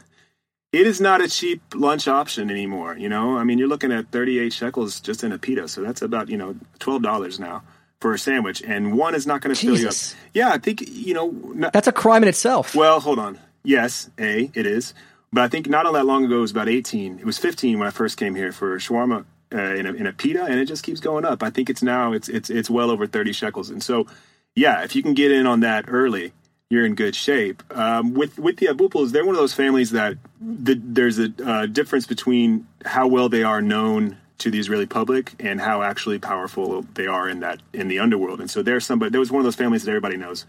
[0.73, 2.97] it is not a cheap lunch option anymore.
[2.97, 6.01] You know, I mean, you're looking at 38 shekels just in a pita, so that's
[6.01, 7.63] about you know twelve dollars now
[7.99, 9.95] for a sandwich, and one is not going to fill you up.
[10.33, 12.75] Yeah, I think you know not, that's a crime in itself.
[12.75, 13.39] Well, hold on.
[13.63, 14.93] Yes, a it is,
[15.33, 17.19] but I think not all that long ago it was about 18.
[17.19, 20.13] It was 15 when I first came here for shawarma uh, in, a, in a
[20.13, 21.43] pita, and it just keeps going up.
[21.43, 24.07] I think it's now it's it's it's well over 30 shekels, and so
[24.55, 26.33] yeah, if you can get in on that early
[26.69, 27.63] you're in good shape.
[27.75, 31.65] Um, with with the Abutbuls, they're one of those families that the, there's a uh,
[31.65, 36.83] difference between how well they are known to the Israeli public and how actually powerful
[36.93, 38.39] they are in that in the underworld.
[38.39, 40.45] And so there's somebody there was one of those families that everybody knows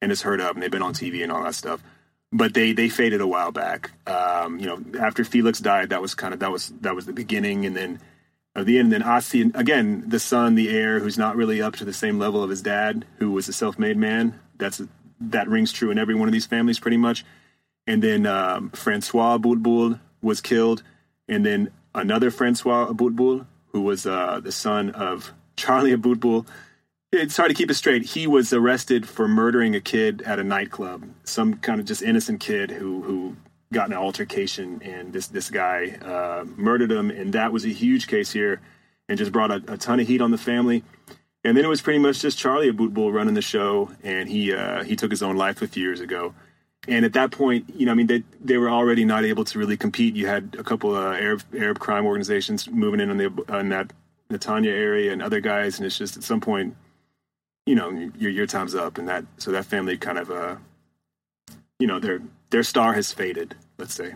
[0.00, 1.82] and has heard of, and they've been on TV and all that stuff.
[2.30, 3.92] But they they faded a while back.
[4.06, 7.12] Um, you know, after Felix died, that was kind of that was that was the
[7.12, 8.00] beginning, and then
[8.54, 8.92] of the end.
[8.92, 12.42] Then Asi, again, the son, the heir, who's not really up to the same level
[12.42, 14.38] of his dad, who was a self-made man.
[14.56, 14.82] That's
[15.20, 17.24] that rings true in every one of these families, pretty much.
[17.86, 20.82] And then um, Francois Abutbul was killed,
[21.28, 26.46] and then another Francois Abutbul, who was uh, the son of Charlie Abutbul.
[27.10, 28.04] It's hard to keep it straight.
[28.04, 31.08] He was arrested for murdering a kid at a nightclub.
[31.24, 33.36] Some kind of just innocent kid who who
[33.72, 37.70] got in an altercation, and this this guy uh, murdered him, and that was a
[37.70, 38.60] huge case here,
[39.08, 40.84] and just brought a, a ton of heat on the family.
[41.44, 44.84] And then it was pretty much just Charlie Abutbul running the show, and he uh,
[44.84, 46.34] he took his own life a few years ago.
[46.88, 49.58] And at that point, you know, I mean, they they were already not able to
[49.58, 50.16] really compete.
[50.16, 53.92] You had a couple of Arab Arab crime organizations moving in on the on that
[54.30, 56.74] Netanya area and other guys, and it's just at some point,
[57.66, 60.56] you know, your your time's up, and that so that family kind of uh,
[61.78, 63.54] you know, their their star has faded.
[63.76, 64.14] Let's say.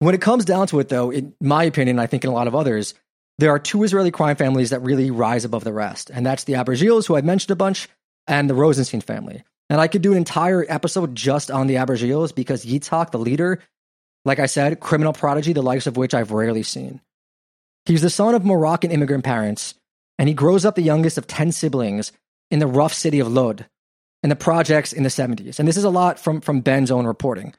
[0.00, 2.46] When it comes down to it, though, in my opinion, I think in a lot
[2.46, 2.94] of others,
[3.38, 6.54] there are two Israeli crime families that really rise above the rest, and that's the
[6.54, 7.88] Abergils, who I mentioned a bunch,
[8.26, 9.44] and the Rosenstein family.
[9.70, 13.60] And I could do an entire episode just on the Abergils because Yitzhak, the leader,
[14.24, 17.00] like I said, criminal prodigy, the likes of which I've rarely seen.
[17.86, 19.74] He's the son of Moroccan immigrant parents,
[20.18, 22.12] and he grows up the youngest of 10 siblings
[22.50, 23.64] in the rough city of Lod,
[24.24, 25.60] in the projects in the 70s.
[25.60, 27.54] And this is a lot from, from Ben's own reporting.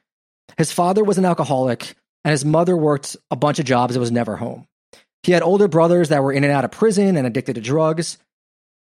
[0.58, 4.12] His father was an alcoholic, and his mother worked a bunch of jobs and was
[4.12, 4.66] never home.
[5.22, 8.18] He had older brothers that were in and out of prison and addicted to drugs.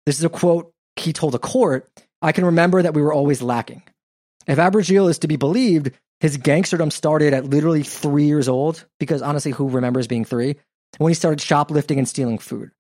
[0.06, 1.88] This is a quote he told a court
[2.24, 3.84] I can remember that we were always lacking.
[4.48, 9.22] If Abergil is to be believed, his gangsterdom started at literally three years old, because
[9.22, 10.56] honestly, who remembers being three?
[10.98, 12.72] When he started shoplifting and stealing food.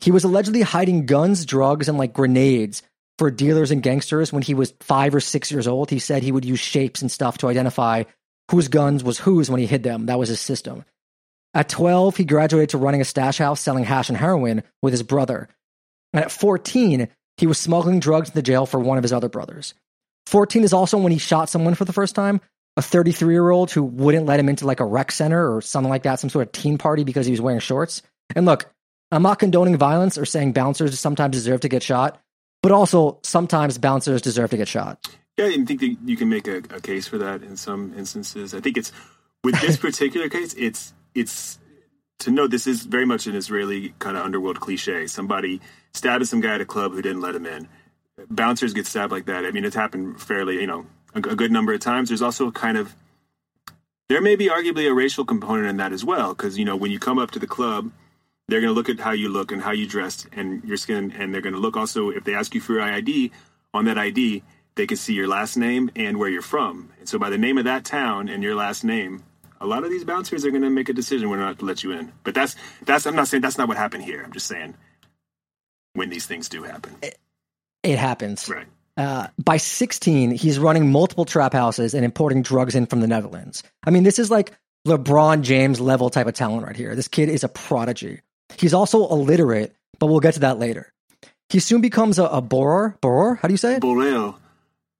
[0.00, 2.82] He was allegedly hiding guns, drugs, and like grenades
[3.18, 5.90] for dealers and gangsters when he was five or six years old.
[5.90, 8.04] He said he would use shapes and stuff to identify
[8.50, 10.06] whose guns was whose when he hid them.
[10.06, 10.84] That was his system.
[11.52, 15.02] At 12, he graduated to running a stash house selling hash and heroin with his
[15.02, 15.48] brother.
[16.12, 19.28] And at 14, he was smuggling drugs to the jail for one of his other
[19.28, 19.74] brothers.
[20.26, 22.40] 14 is also when he shot someone for the first time,
[22.76, 25.90] a 33 year old who wouldn't let him into like a rec center or something
[25.90, 28.02] like that, some sort of teen party because he was wearing shorts.
[28.34, 28.70] And look,
[29.12, 32.20] I'm not condoning violence or saying bouncers sometimes deserve to get shot,
[32.62, 35.06] but also sometimes bouncers deserve to get shot.
[35.36, 38.54] Yeah, I think that you can make a, a case for that in some instances.
[38.54, 38.92] I think it's
[39.42, 41.58] with this particular case, it's it's
[42.20, 45.06] to know this is very much an Israeli kind of underworld cliche.
[45.06, 45.60] Somebody
[45.94, 47.68] stabbed some guy at a club who didn't let him in.
[48.28, 49.44] Bouncers get stabbed like that.
[49.44, 52.10] I mean, it's happened fairly, you know, a, a good number of times.
[52.10, 52.94] There's also kind of
[54.08, 56.90] there may be arguably a racial component in that as well, because you know when
[56.90, 57.90] you come up to the club,
[58.48, 61.12] they're going to look at how you look and how you dressed and your skin,
[61.18, 63.32] and they're going to look also if they ask you for your ID
[63.72, 64.42] on that ID,
[64.74, 66.90] they can see your last name and where you're from.
[66.98, 69.22] And so by the name of that town and your last name,
[69.60, 71.64] a lot of these bouncers are going to make a decision whether or not to
[71.64, 72.12] let you in.
[72.22, 74.22] But that's that's I'm not saying that's not what happened here.
[74.22, 74.74] I'm just saying
[75.94, 77.18] when these things do happen, it,
[77.82, 78.48] it happens.
[78.48, 78.66] Right.
[78.96, 83.64] Uh, by 16, he's running multiple trap houses and importing drugs in from the Netherlands.
[83.84, 84.52] I mean, this is like
[84.86, 86.94] LeBron James level type of talent right here.
[86.94, 88.20] This kid is a prodigy.
[88.56, 90.92] He's also illiterate, but we'll get to that later.
[91.48, 92.96] He soon becomes a, a borer.
[93.00, 93.36] Borer?
[93.36, 93.80] How do you say it?
[93.80, 94.34] Borer.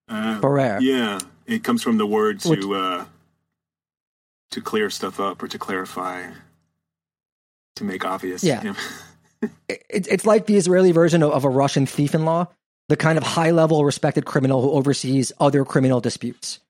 [0.08, 0.78] Uh, borer.
[0.80, 3.04] Yeah, it comes from the word to Which, uh,
[4.50, 6.30] to clear stuff up or to clarify,
[7.76, 8.42] to make obvious.
[8.42, 8.74] Yeah.
[9.68, 12.48] it, it's like the Israeli version of, of a Russian thief in law,
[12.88, 16.60] the kind of high level respected criminal who oversees other criminal disputes.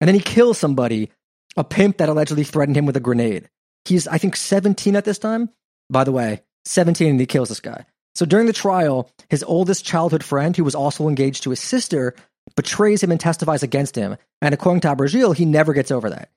[0.00, 1.10] And then he kills somebody,
[1.56, 3.48] a pimp that allegedly threatened him with a grenade.
[3.84, 5.50] He's, I think, 17 at this time.
[5.90, 7.84] By the way, 17 and he kills this guy.
[8.14, 12.14] So during the trial, his oldest childhood friend, who was also engaged to his sister,
[12.56, 14.16] betrays him and testifies against him.
[14.42, 16.30] And according to Abergil, he never gets over that.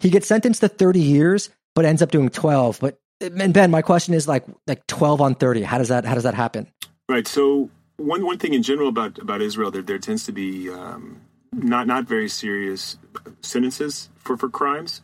[0.00, 2.78] He gets sentenced to 30 years, but ends up doing 12.
[2.80, 5.62] But and Ben, my question is like like 12 on 30.
[5.62, 6.70] How does that how does that happen?
[7.08, 7.26] Right.
[7.26, 11.20] So one one thing in general about about Israel, there there tends to be um,
[11.52, 12.96] not not very serious
[13.40, 15.00] sentences for for crimes,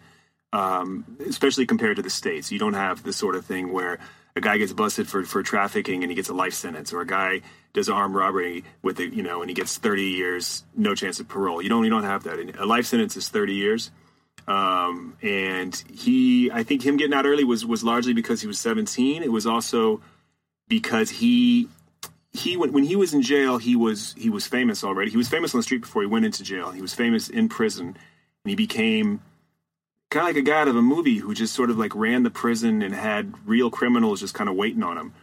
[0.52, 2.52] um, especially compared to the states.
[2.52, 3.98] You don't have the sort of thing where
[4.34, 7.06] a guy gets busted for, for trafficking and he gets a life sentence, or a
[7.06, 7.42] guy
[7.74, 11.28] does armed robbery with a, you know and he gets 30 years, no chance of
[11.28, 11.62] parole.
[11.62, 12.38] You don't you don't have that.
[12.58, 13.90] A life sentence is 30 years.
[14.48, 18.58] Um, and he, I think him getting out early was was largely because he was
[18.58, 19.22] 17.
[19.22, 20.00] It was also
[20.68, 21.68] because he
[22.32, 25.10] he when, when he was in jail, he was he was famous already.
[25.10, 26.70] He was famous on the street before he went into jail.
[26.70, 29.20] He was famous in prison, and he became
[30.10, 32.22] kind of like a guy out of a movie who just sort of like ran
[32.22, 35.14] the prison and had real criminals just kind of waiting on him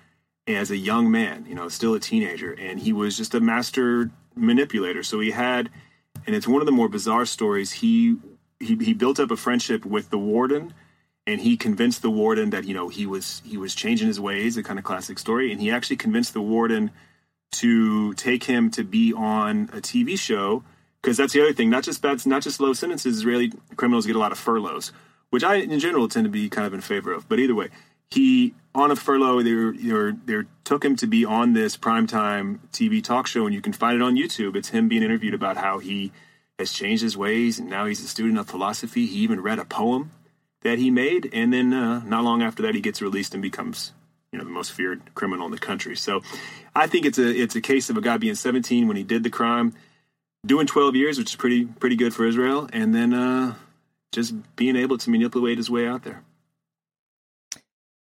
[0.48, 4.10] as a young man, you know, still a teenager, and he was just a master
[4.36, 5.04] manipulator.
[5.04, 5.70] So he had,
[6.26, 7.72] and it's one of the more bizarre stories.
[7.72, 8.18] He
[8.60, 10.74] he, he built up a friendship with the warden
[11.26, 14.57] and he convinced the warden that you know he was he was changing his ways
[14.57, 16.91] a kind of classic story and he actually convinced the warden
[17.51, 20.64] to take him to be on a tv show
[21.01, 24.16] because that's the other thing not just bad not just low sentences israeli criminals get
[24.16, 24.91] a lot of furloughs
[25.30, 27.70] which i in general tend to be kind of in favor of but either way
[28.12, 31.78] he on a furlough they were, they, were, they took him to be on this
[31.78, 35.34] primetime tv talk show and you can find it on youtube it's him being interviewed
[35.34, 36.12] about how he
[36.60, 39.66] has changed his ways and now he's a student of philosophy he even read a
[39.66, 40.12] poem
[40.62, 43.93] that he made, and then uh, not long after that, he gets released and becomes
[44.32, 45.95] you know the most feared criminal in the country.
[45.95, 46.22] So
[46.76, 49.24] I think it's a it's a case of a guy being 17 when he did
[49.24, 49.74] the crime,
[50.45, 53.55] doing 12 years, which is pretty pretty good for Israel, and then uh,
[54.12, 56.24] just being able to manipulate his way out there.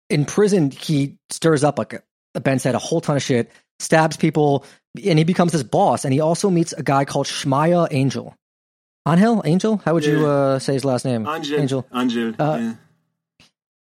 [0.09, 2.03] In prison, he stirs up like
[2.33, 4.65] Ben said a whole ton of shit, stabs people,
[5.03, 6.03] and he becomes this boss.
[6.03, 8.35] And he also meets a guy called Shmaya Angel.
[9.07, 9.41] Angel?
[9.45, 9.81] Angel?
[9.85, 10.11] How would yeah.
[10.11, 11.27] you uh, say his last name?
[11.27, 11.59] Angel.
[11.59, 11.87] Angel.
[11.93, 12.35] Angel.
[12.39, 12.73] Uh, yeah.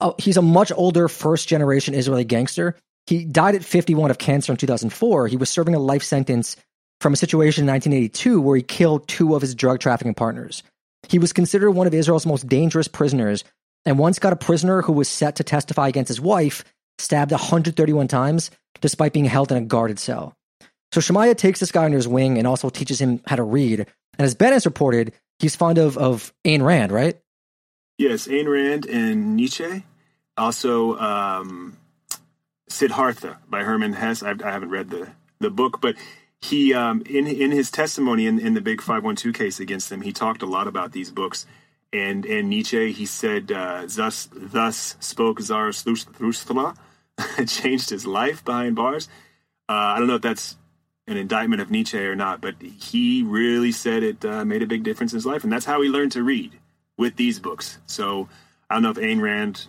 [0.01, 2.77] Oh, he's a much older first generation Israeli gangster.
[3.07, 5.29] He died at 51 of cancer in 2004.
[5.29, 6.57] He was serving a life sentence
[7.01, 10.63] from a situation in 1982 where he killed two of his drug trafficking partners.
[11.09, 13.45] He was considered one of Israel's most dangerous prisoners
[13.85, 16.65] and once got a prisoner who was set to testify against his wife
[16.99, 18.51] stabbed 131 times
[18.81, 20.35] despite being held in a guarded cell.
[20.93, 23.87] So Shmaya takes this guy under his wing and also teaches him how to read,
[24.19, 27.19] and as Ben has reported, he's fond of, of Ayn Rand, right?
[27.99, 29.85] Yes, Ayn Rand and Nietzsche.
[30.37, 31.77] Also, um,
[32.69, 34.23] Siddhartha by Hermann Hesse.
[34.23, 35.09] I've, I have not read the,
[35.39, 35.95] the book, but
[36.41, 40.13] he um, in in his testimony in, in the big 512 case against him, he
[40.13, 41.47] talked a lot about these books.
[41.93, 46.75] And and Nietzsche, he said, uh, thus thus spoke Zarathustra,
[47.47, 49.09] changed his life behind bars.
[49.69, 50.57] Uh, I don't know if that's
[51.07, 54.85] an indictment of Nietzsche or not, but he really said it uh, made a big
[54.85, 56.59] difference in his life, and that's how he learned to read
[56.97, 57.79] with these books.
[57.87, 58.29] So
[58.71, 59.67] I don't know if Ayn Rand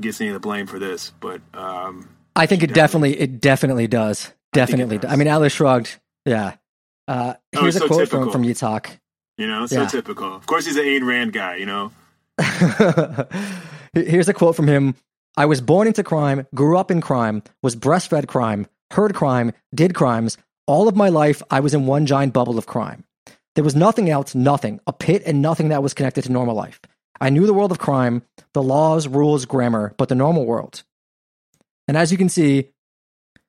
[0.00, 3.86] gets any of the blame for this, but um, I think it definitely, it definitely
[3.86, 4.32] does.
[4.52, 5.12] Definitely, I, does.
[5.12, 5.98] I mean, Atlas shrugged.
[6.24, 6.54] Yeah.
[7.08, 8.98] Uh, oh, here's oh, a so quote from from Yitzhak.
[9.38, 9.88] You know, so yeah.
[9.88, 10.34] typical.
[10.34, 11.56] Of course, he's an Ayn Rand guy.
[11.56, 11.92] You know.
[13.92, 14.94] here's a quote from him.
[15.36, 19.94] I was born into crime, grew up in crime, was breastfed crime, heard crime, did
[19.94, 23.04] crimes, all of my life, I was in one giant bubble of crime.
[23.54, 26.80] There was nothing else, nothing, a pit and nothing that was connected to normal life.
[27.20, 30.82] I knew the world of crime, the laws, rules, grammar, but the normal world.
[31.88, 32.70] And as you can see,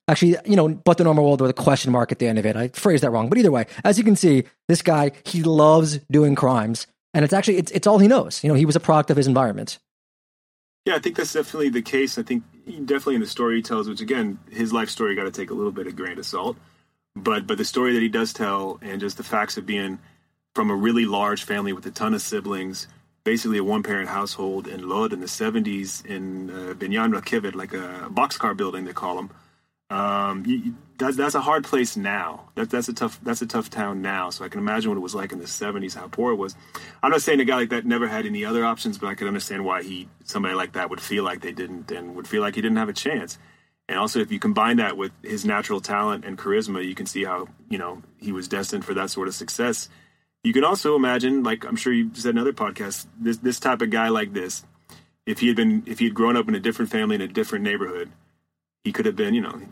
[0.08, 2.46] actually, you know, but the normal world with a question mark at the end of
[2.46, 2.56] it.
[2.56, 6.00] I phrased that wrong, but either way, as you can see, this guy, he loves
[6.10, 6.88] doing crimes.
[7.14, 8.44] And it's actually, it's, it's all he knows.
[8.44, 9.80] You know, he was a product of his environment.
[10.86, 12.18] Yeah, I think that's definitely the case.
[12.18, 15.32] I think definitely in the story he tells, which again, his life story got to
[15.32, 16.56] take a little bit of grain of salt
[17.24, 20.00] but but the story that he does tell and just the facts of being
[20.56, 22.88] from a really large family with a ton of siblings
[23.28, 27.74] basically a one parent household in Lod in the 70s in uh, Binyan Rakivit, like
[27.74, 29.30] a boxcar building they call them.
[29.90, 32.48] Um, you, that's that's a hard place now.
[32.56, 34.30] That, that's a tough that's a tough town now.
[34.30, 36.56] So I can imagine what it was like in the 70s, how poor it was.
[37.04, 39.28] I'm not saying a guy like that never had any other options, but I can
[39.28, 42.56] understand why he somebody like that would feel like they didn't and would feel like
[42.56, 43.38] he didn't have a chance.
[43.90, 47.24] And also, if you combine that with his natural talent and charisma, you can see
[47.24, 49.90] how you know he was destined for that sort of success.
[50.44, 53.82] You can also imagine, like I'm sure you said in other podcasts, this this type
[53.82, 54.66] of guy like this,
[55.26, 57.28] if he had been if he had grown up in a different family in a
[57.28, 58.12] different neighborhood,
[58.84, 59.68] he could have been, you know, he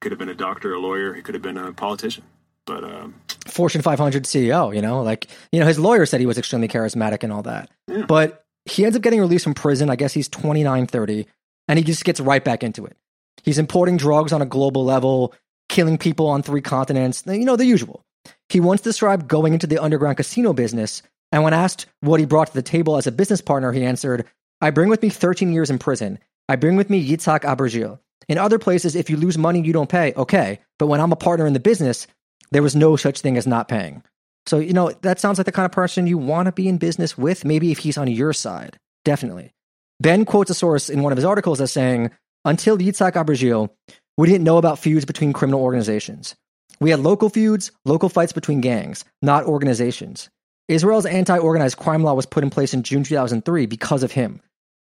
[0.00, 2.24] could have been a doctor, a lawyer, he could have been a politician.
[2.66, 3.14] But um,
[3.46, 7.22] Fortune 500 CEO, you know, like you know, his lawyer said he was extremely charismatic
[7.22, 7.70] and all that.
[7.88, 8.04] Yeah.
[8.06, 9.90] But he ends up getting released from prison.
[9.90, 11.26] I guess he's 29, 30,
[11.68, 12.96] and he just gets right back into it.
[13.44, 15.34] He's importing drugs on a global level,
[15.68, 18.02] killing people on three continents, you know, the usual.
[18.48, 22.48] he once described going into the underground casino business, and when asked what he brought
[22.48, 24.26] to the table as a business partner, he answered,
[24.60, 26.18] I bring with me 13 years in prison.
[26.48, 27.98] I bring with me Yitzhak Abergil.
[28.28, 30.12] In other places, if you lose money, you don't pay.
[30.14, 30.60] Okay.
[30.78, 32.06] But when I'm a partner in the business,
[32.50, 34.02] there was no such thing as not paying.
[34.46, 36.78] So, you know, that sounds like the kind of person you want to be in
[36.78, 38.78] business with, maybe if he's on your side.
[39.04, 39.52] Definitely.
[40.00, 42.10] Ben quotes a source in one of his articles as saying,
[42.46, 43.70] Until Yitzhak Abergil,
[44.16, 46.36] we didn't know about feuds between criminal organizations.
[46.78, 50.30] We had local feuds, local fights between gangs, not organizations.
[50.68, 54.40] Israel's anti organized crime law was put in place in June 2003 because of him.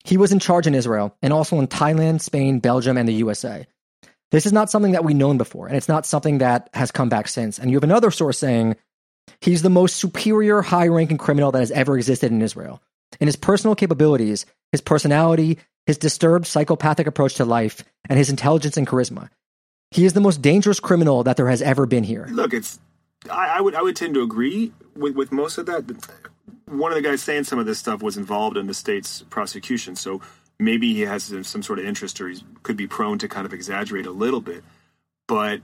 [0.04, 3.66] He was in charge in Israel and also in Thailand, Spain, Belgium, and the USA.
[4.32, 7.08] This is not something that we've known before, and it's not something that has come
[7.08, 7.60] back since.
[7.60, 8.76] And you have another source saying
[9.39, 12.84] he's the most superior, high ranking criminal that has ever existed in Israel.
[13.22, 18.77] In his personal capabilities, his personality, his disturbed psychopathic approach to life, and his intelligence
[18.77, 19.29] and charisma.
[19.89, 22.27] He is the most dangerous criminal that there has ever been here.
[22.29, 22.79] Look, it's
[23.31, 25.85] I, I would I would tend to agree with, with most of that.
[26.65, 29.95] One of the guys saying some of this stuff was involved in the state's prosecution,
[29.95, 30.21] so
[30.59, 33.53] maybe he has some sort of interest or he could be prone to kind of
[33.53, 34.63] exaggerate a little bit.
[35.27, 35.61] But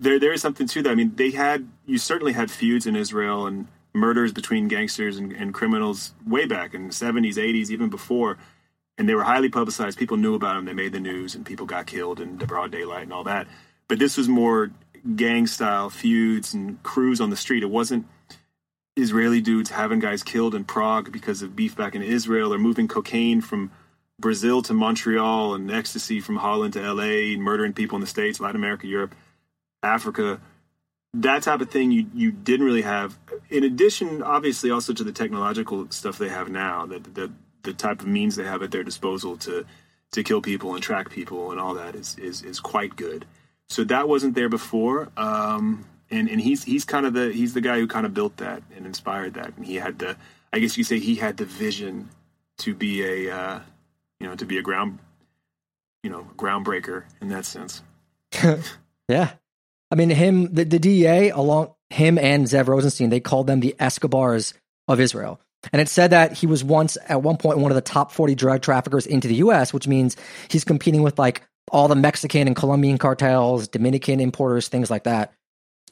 [0.00, 0.90] there there is something to that.
[0.90, 5.32] I mean, they had you certainly had feuds in Israel and murders between gangsters and,
[5.32, 8.38] and criminals way back in the seventies, eighties, even before
[8.98, 9.98] and they were highly publicized.
[9.98, 10.64] People knew about them.
[10.64, 13.48] They made the news, and people got killed in the broad daylight and all that.
[13.88, 14.70] But this was more
[15.16, 17.62] gang style feuds and crews on the street.
[17.62, 18.06] It wasn't
[18.96, 22.88] Israeli dudes having guys killed in Prague because of beef back in Israel or moving
[22.88, 23.70] cocaine from
[24.20, 28.40] Brazil to Montreal and ecstasy from Holland to LA, and murdering people in the States,
[28.40, 29.14] Latin America, Europe,
[29.82, 30.40] Africa.
[31.14, 33.18] That type of thing you, you didn't really have.
[33.50, 37.32] In addition, obviously, also to the technological stuff they have now, that the,
[37.62, 39.64] the type of means they have at their disposal to
[40.12, 43.24] to kill people and track people and all that is is, is quite good.
[43.68, 45.08] So that wasn't there before.
[45.16, 48.36] Um, and and he's he's kind of the he's the guy who kind of built
[48.36, 49.56] that and inspired that.
[49.56, 50.16] And he had the
[50.52, 52.10] I guess you say he had the vision
[52.58, 53.60] to be a uh,
[54.20, 54.98] you know to be a ground
[56.02, 57.82] you know groundbreaker in that sense.
[59.08, 59.32] yeah,
[59.90, 63.74] I mean him the, the DEA along him and Zev Rosenstein they called them the
[63.78, 64.52] Escobars
[64.88, 65.40] of Israel.
[65.72, 68.34] And it said that he was once at one point one of the top 40
[68.34, 70.16] drug traffickers into the US, which means
[70.48, 75.32] he's competing with like all the Mexican and Colombian cartels, Dominican importers, things like that.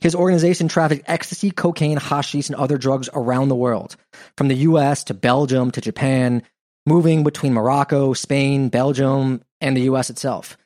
[0.01, 3.97] His organization trafficked ecstasy, cocaine, hashish, and other drugs around the world,
[4.37, 6.43] from the US to Belgium to Japan,
[6.87, 10.57] moving between Morocco, Spain, Belgium, and the US itself.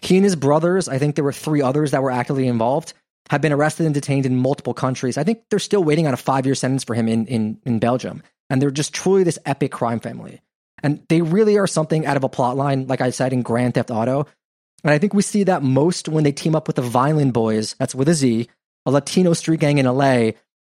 [0.00, 2.92] He and his brothers, I think there were three others that were actively involved,
[3.30, 5.18] have been arrested and detained in multiple countries.
[5.18, 7.78] I think they're still waiting on a five year sentence for him in, in, in
[7.80, 10.40] Belgium and they're just truly this epic crime family.
[10.82, 13.74] And they really are something out of a plot line, like I said in Grand
[13.74, 14.26] Theft Auto.
[14.82, 17.74] And I think we see that most when they team up with the Violent Boys,
[17.78, 18.48] that's with a Z,
[18.84, 20.32] a Latino street gang in LA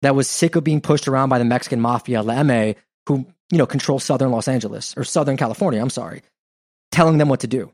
[0.02, 2.74] that was sick of being pushed around by the Mexican mafia, La Eme,
[3.06, 6.22] who, you know, control southern Los Angeles, or southern California, I'm sorry,
[6.92, 7.72] telling them what to do.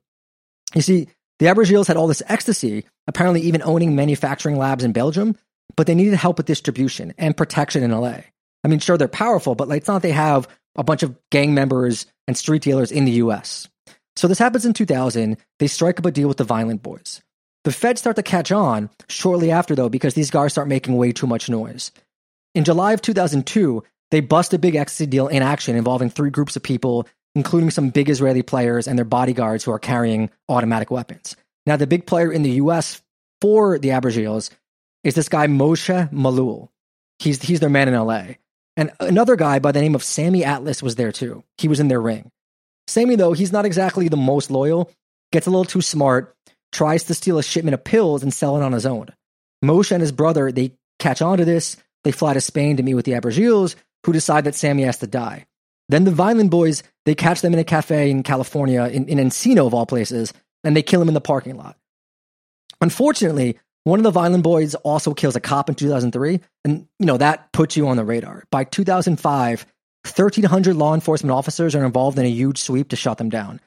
[0.74, 1.09] You see,
[1.41, 5.36] the Abergils had all this ecstasy, apparently even owning manufacturing labs in Belgium,
[5.76, 8.18] but they needed help with distribution and protection in LA.
[8.64, 11.54] I mean, sure, they're powerful, but like, it's not they have a bunch of gang
[11.54, 13.68] members and street dealers in the US.
[14.16, 15.36] So this happens in 2000.
[15.58, 17.22] They strike up a deal with the Violent Boys.
[17.64, 21.12] The feds start to catch on shortly after, though, because these guys start making way
[21.12, 21.92] too much noise.
[22.54, 26.56] In July of 2002, they bust a big ecstasy deal in action involving three groups
[26.56, 31.36] of people, including some big Israeli players and their bodyguards who are carrying automatic weapons.
[31.66, 33.02] Now, the big player in the US
[33.40, 34.50] for the Abergils
[35.04, 36.68] is this guy, Moshe Malul.
[37.18, 38.22] He's, he's their man in LA.
[38.81, 41.45] And another guy by the name of Sammy Atlas was there too.
[41.59, 42.31] He was in their ring.
[42.87, 44.91] Sammy, though, he's not exactly the most loyal,
[45.33, 46.35] gets a little too smart,
[46.72, 49.09] tries to steal a shipment of pills and sell it on his own.
[49.62, 51.76] Moshe and his brother, they catch on to this.
[52.05, 53.74] They fly to Spain to meet with the Abergils,
[54.07, 55.45] who decide that Sammy has to die.
[55.91, 59.66] Then the Violent Boys, they catch them in a cafe in California, in, in Encino
[59.66, 60.33] of all places,
[60.64, 61.76] and they kill him in the parking lot.
[62.81, 67.16] Unfortunately, one of the Violent Boys also kills a cop in 2003, and you know
[67.16, 68.45] that puts you on the radar.
[68.51, 69.66] By 2005,
[70.05, 73.61] 1,300 law enforcement officers are involved in a huge sweep to shut them down.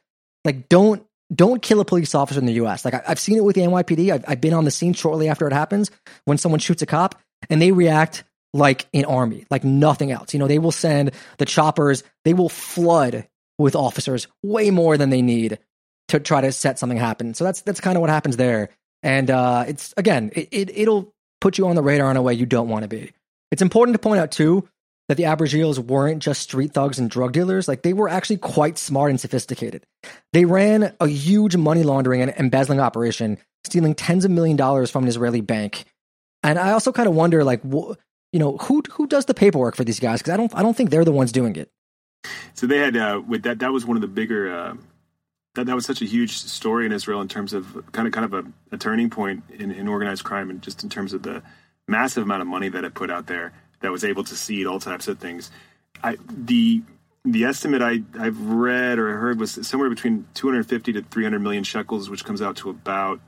[0.45, 2.85] Like, don't don't kill a police officer in the U.S.
[2.85, 4.11] Like I, have seen it with the NYPD.
[4.11, 5.89] I've, I've been on the scene shortly after it happens
[6.25, 10.33] when someone shoots a cop, and they react like an army, like nothing else.
[10.33, 12.03] You know, they will send the choppers.
[12.23, 15.59] They will flood with officers way more than they need
[16.09, 17.33] to try to set something happen.
[17.33, 18.69] So that's that's kind of what happens there.
[19.03, 22.33] And uh, it's again, it, it it'll put you on the radar in a way
[22.33, 23.11] you don't want to be.
[23.51, 24.67] It's important to point out too
[25.09, 27.67] that the Abergils weren't just street thugs and drug dealers.
[27.67, 29.85] Like they were actually quite smart and sophisticated.
[30.31, 35.03] They ran a huge money laundering and embezzling operation, stealing tens of million dollars from
[35.03, 35.85] an Israeli bank.
[36.41, 37.93] And I also kind of wonder, like, wh-
[38.31, 40.21] you know, who who does the paperwork for these guys?
[40.21, 41.69] Because I don't I don't think they're the ones doing it.
[42.53, 43.59] So they had uh, with that.
[43.59, 44.53] That was one of the bigger.
[44.53, 44.75] Uh,
[45.55, 48.25] that that was such a huge story in Israel in terms of kind of kind
[48.25, 51.43] of a, a turning point in, in organized crime and just in terms of the
[51.87, 54.79] massive amount of money that it put out there that was able to seed all
[54.79, 55.51] types of things.
[56.03, 56.81] I, the
[57.25, 62.09] the estimate I, I've read or heard was somewhere between 250 to 300 million shekels,
[62.09, 63.21] which comes out to about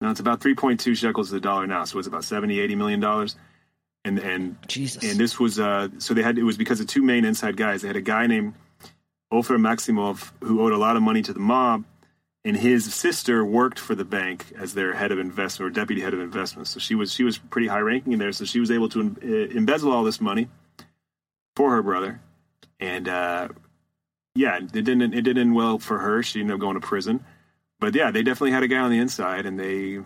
[0.00, 3.00] now it's about 3.2 shekels to the dollar now, so it's about 70, 80 million
[3.00, 3.36] dollars.
[4.04, 5.02] And and Jesus.
[5.04, 7.82] and this was uh so they had it was because of two main inside guys.
[7.82, 8.54] They had a guy named
[9.32, 11.84] Ofer Maximov who owed a lot of money to the mob,
[12.44, 16.14] and his sister worked for the bank as their head of investment or deputy head
[16.14, 16.68] of investment.
[16.68, 18.32] So she was she was pretty high ranking in there.
[18.32, 19.16] So she was able to em-
[19.56, 20.48] embezzle all this money
[21.56, 22.20] for her brother,
[22.78, 23.48] and uh,
[24.34, 26.22] yeah, it didn't it didn't end well for her.
[26.22, 27.24] She ended up going to prison.
[27.80, 30.00] But yeah, they definitely had a guy on the inside, and they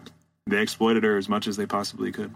[0.47, 2.33] they exploited her as much as they possibly could.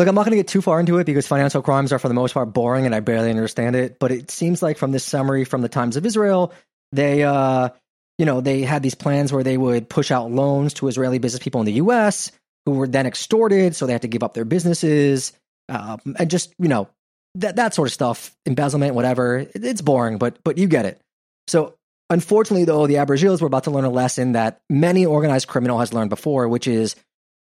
[0.00, 2.08] Look, I'm not going to get too far into it because financial crimes are for
[2.08, 3.98] the most part boring and I barely understand it.
[3.98, 6.54] But it seems like from this summary from the Times of Israel,
[6.90, 7.68] they, uh,
[8.16, 11.42] you know, they had these plans where they would push out loans to Israeli business
[11.42, 12.32] people in the U.S.
[12.64, 15.34] who were then extorted, so they had to give up their businesses,
[15.68, 16.88] um, and just you know
[17.34, 19.40] that that sort of stuff, embezzlement, whatever.
[19.40, 20.98] It, it's boring, but but you get it.
[21.46, 21.74] So
[22.08, 25.92] unfortunately, though, the Abergils were about to learn a lesson that many organized criminal has
[25.92, 26.96] learned before, which is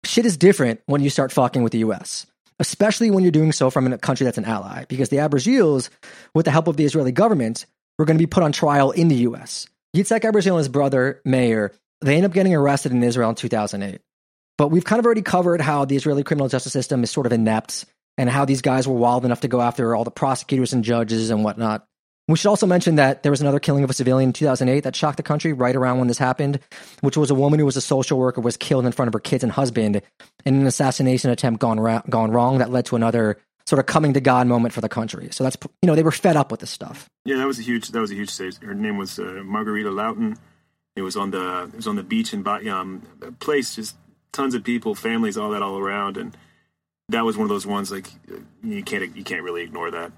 [0.05, 2.27] shit is different when you start fucking with the U.S
[2.61, 5.89] especially when you're doing so from a country that's an ally, because the Abergils,
[6.35, 7.67] with the help of the Israeli government,
[7.99, 9.67] were going to be put on trial in the U.S.
[9.97, 14.01] Yitzhak Abergil and his brother, Meir, they end up getting arrested in Israel in 2008.
[14.57, 17.33] But we've kind of already covered how the Israeli criminal justice system is sort of
[17.33, 17.87] inept
[18.19, 21.31] and how these guys were wild enough to go after all the prosecutors and judges
[21.31, 21.87] and whatnot.
[22.29, 24.95] We should also mention that there was another killing of a civilian in 2008 that
[24.95, 26.61] shocked the country right around when this happened,
[27.01, 29.21] which was a woman who was a social worker was killed in front of her
[29.21, 30.01] kids and husband
[30.45, 34.13] in an assassination attempt gone ra- gone wrong that led to another sort of coming
[34.15, 35.29] to God moment for the country.
[35.33, 37.09] So that's you know they were fed up with this stuff.
[37.25, 38.59] Yeah, that was a huge that was a huge save.
[38.59, 40.37] Her name was uh, Margarita Lautin.
[40.97, 43.97] It was on the it was on the beach in Bat Yam, a place just
[44.33, 46.37] tons of people, families, all that all around, and
[47.09, 48.09] that was one of those ones like
[48.63, 50.13] you can't you can't really ignore that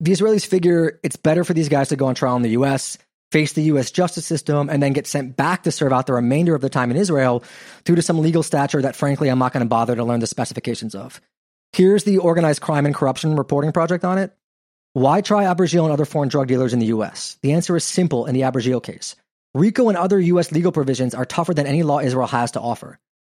[0.00, 2.98] the Israelis figure it's better for these guys to go on trial in the U.S.,
[3.30, 3.90] face the U.S.
[3.90, 6.90] justice system, and then get sent back to serve out the remainder of the time
[6.90, 7.44] in Israel
[7.84, 10.26] due to some legal stature that, frankly, I'm not going to bother to learn the
[10.26, 11.20] specifications of.
[11.72, 14.34] Here's the Organized Crime and Corruption Reporting Project on it.
[14.94, 17.38] Why try Abergil and other foreign drug dealers in the U.S.?
[17.42, 19.14] The answer is simple in the Abergil case.
[19.54, 20.50] RICO and other U.S.
[20.50, 22.98] legal provisions are tougher than any law Israel has to offer.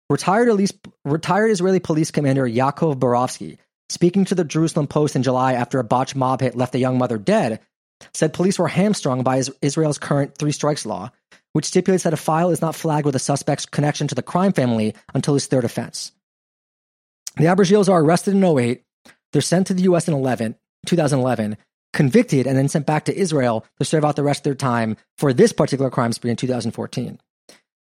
[0.09, 0.71] Retired,
[1.03, 3.57] retired Israeli police commander Yaakov Borovsky
[3.91, 6.97] speaking to the Jerusalem Post in July after a botched mob hit left a young
[6.97, 7.59] mother dead,
[8.13, 11.11] said police were hamstrung by Israel's current three strikes law,
[11.53, 14.53] which stipulates that a file is not flagged with a suspect's connection to the crime
[14.53, 16.11] family until his third offense.
[17.35, 18.83] The Abergils are arrested in 08.
[19.31, 20.07] They're sent to the U.S.
[20.07, 21.57] in 11, 2011,
[21.93, 24.97] convicted, and then sent back to Israel to serve out the rest of their time
[25.17, 27.19] for this particular crime spree in 2014.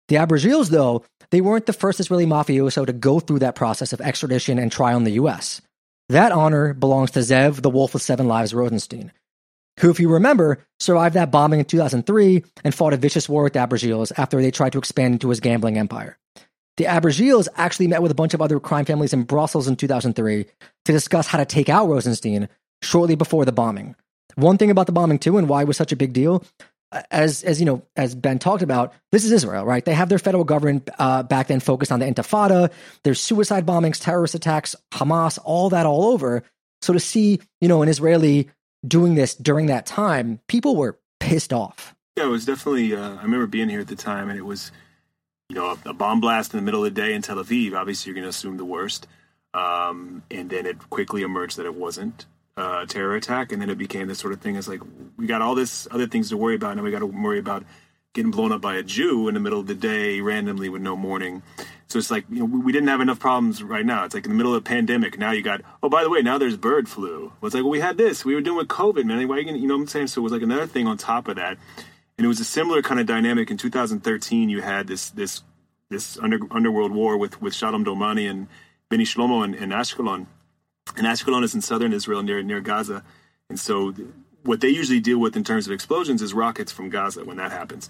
[0.07, 4.01] The Abergils, though, they weren't the first Israeli mafioso to go through that process of
[4.01, 5.61] extradition and trial in the U.S.
[6.09, 9.11] That honor belongs to Zev, the Wolf with Seven Lives Rosenstein,
[9.79, 13.53] who, if you remember, survived that bombing in 2003 and fought a vicious war with
[13.53, 16.17] the Abergils after they tried to expand into his gambling empire.
[16.77, 20.45] The Abergils actually met with a bunch of other crime families in Brussels in 2003
[20.85, 22.49] to discuss how to take out Rosenstein
[22.83, 23.95] shortly before the bombing.
[24.35, 26.43] One thing about the bombing, too, and why it was such a big deal
[27.11, 29.83] as as you know, as Ben talked about, this is Israel, right?
[29.83, 32.71] They have their federal government uh, back then focused on the Intifada.
[33.03, 36.43] There's suicide bombings, terrorist attacks, Hamas, all that all over.
[36.81, 38.49] So to see, you know, an Israeli
[38.87, 41.95] doing this during that time, people were pissed off.
[42.15, 42.95] Yeah, it was definitely.
[42.95, 44.71] Uh, I remember being here at the time, and it was,
[45.49, 47.73] you know, a, a, bomb blast in the middle of the day in Tel Aviv.
[47.75, 49.07] Obviously, you're going to assume the worst,
[49.53, 52.25] um, and then it quickly emerged that it wasn't
[52.57, 54.55] uh, terror attack, and then it became this sort of thing.
[54.55, 54.81] It's like
[55.17, 57.65] we got all this other things to worry about, and we got to worry about
[58.13, 60.95] getting blown up by a Jew in the middle of the day randomly with no
[60.95, 61.43] warning.
[61.87, 64.05] So it's like you know we, didn't have enough problems right now.
[64.05, 65.19] It's like in the middle of a pandemic.
[65.19, 67.33] Now you got oh by the way now there's bird flu.
[67.39, 68.25] Well, it's like well we had this.
[68.25, 69.27] We were doing with COVID, man.
[69.27, 70.07] Why you, you know what I'm saying?
[70.07, 71.57] So it was like another thing on top of that,
[72.17, 74.49] and it was a similar kind of dynamic in 2013.
[74.49, 75.43] You had this this
[75.89, 78.47] this under, underworld war with with Shalom Domrani and
[78.89, 80.27] Benny Shlomo and, and Ashkelon
[80.95, 83.03] and Ashkelon is in southern Israel near near Gaza,
[83.49, 83.93] and so
[84.43, 87.51] what they usually deal with in terms of explosions is rockets from Gaza when that
[87.51, 87.89] happens.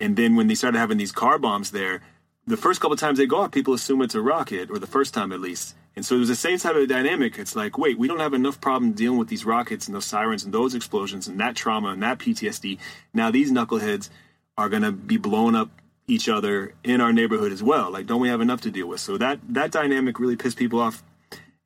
[0.00, 2.02] And then when they started having these car bombs there,
[2.46, 5.14] the first couple times they go off, people assume it's a rocket, or the first
[5.14, 5.74] time at least.
[5.96, 7.38] And so it was the same type of dynamic.
[7.38, 10.44] It's like, wait, we don't have enough problem dealing with these rockets and those sirens
[10.44, 12.78] and those explosions and that trauma and that PTSD.
[13.14, 14.10] Now these knuckleheads
[14.58, 15.70] are going to be blowing up
[16.06, 17.90] each other in our neighborhood as well.
[17.90, 19.00] Like, don't we have enough to deal with?
[19.00, 21.02] So that that dynamic really pissed people off,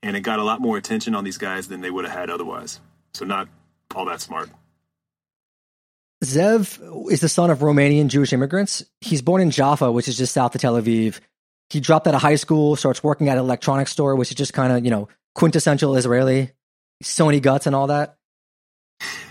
[0.03, 2.31] and it got a lot more attention on these guys than they would have had
[2.31, 2.81] otherwise.
[3.15, 3.49] So not
[3.95, 4.51] all that smart.
[6.25, 8.85] Zev is the son of Romanian Jewish immigrants.
[9.01, 11.21] He's born in Jaffa, which is just south of Tel Aviv.
[11.71, 14.53] He dropped out of high school, starts working at an electronics store, which is just
[14.53, 16.51] kind of, you know, quintessential Israeli,
[17.05, 18.17] Sony guts and all that.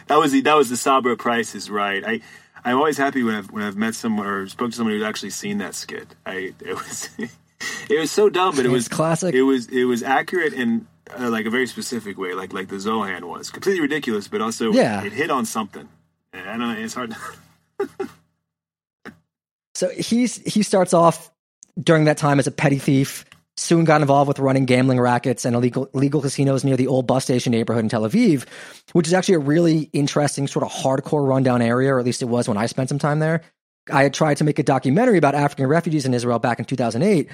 [0.07, 2.03] That was the that was the Sabra prices, right?
[2.05, 2.22] I
[2.63, 5.32] I'm always happy when I've when I've met someone or spoke to someone who's actually
[5.32, 6.15] seen that skit.
[6.26, 7.09] I it was
[7.89, 9.34] it was so dumb, but it was classic.
[9.34, 10.88] It was it was accurate in
[11.18, 14.72] uh, like a very specific way, like like the Zohan was completely ridiculous, but also
[14.72, 15.03] Yeah.
[15.03, 15.88] it hit on something.
[16.34, 17.16] And I don't know, it's hard.
[19.76, 21.32] So he's he starts off
[21.80, 23.26] during that time as a petty thief.
[23.58, 27.24] Soon got involved with running gambling rackets and illegal illegal casinos near the old bus
[27.24, 28.47] station neighborhood in Tel Aviv,
[28.93, 32.26] which is actually a really interesting sort of hardcore rundown area, or at least it
[32.26, 33.41] was when I spent some time there.
[33.91, 37.29] I had tried to make a documentary about African refugees in Israel back in 2008,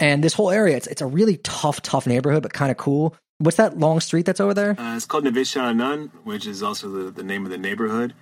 [0.00, 3.14] and this whole area it's it's a really tough, tough neighborhood, but kind of cool.
[3.38, 4.78] What's that long street that's over there?
[4.78, 8.14] Uh, it's called Neve Sha'anan, which is also the, the name of the neighborhood.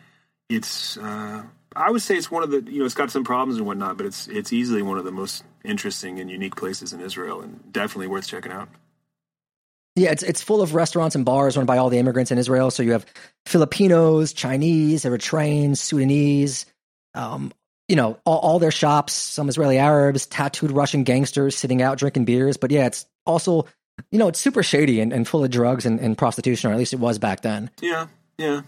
[0.49, 1.43] It's uh,
[1.75, 3.97] I would say it's one of the you know it's got some problems and whatnot,
[3.97, 7.73] but it's it's easily one of the most interesting and unique places in Israel, and
[7.73, 8.69] definitely worth checking out.
[9.97, 12.71] Yeah, it's it's full of restaurants and bars run by all the immigrants in Israel.
[12.71, 13.07] So you have
[13.47, 16.67] Filipinos, Chinese, Eritreans, Sudanese,
[17.15, 17.53] um,
[17.89, 22.25] you know, all, all their shops, some Israeli Arabs, tattooed Russian gangsters sitting out drinking
[22.25, 22.57] beers.
[22.57, 23.67] But yeah, it's also,
[24.11, 26.79] you know, it's super shady and, and full of drugs and, and prostitution, or at
[26.79, 27.71] least it was back then.
[27.81, 28.09] Yeah,
[28.39, 28.63] yeah.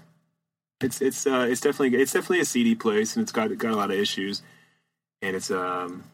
[0.81, 3.77] It's it's uh, it's definitely it's definitely a seedy place, and it's got got a
[3.77, 4.43] lot of issues,
[5.21, 6.05] and it's um,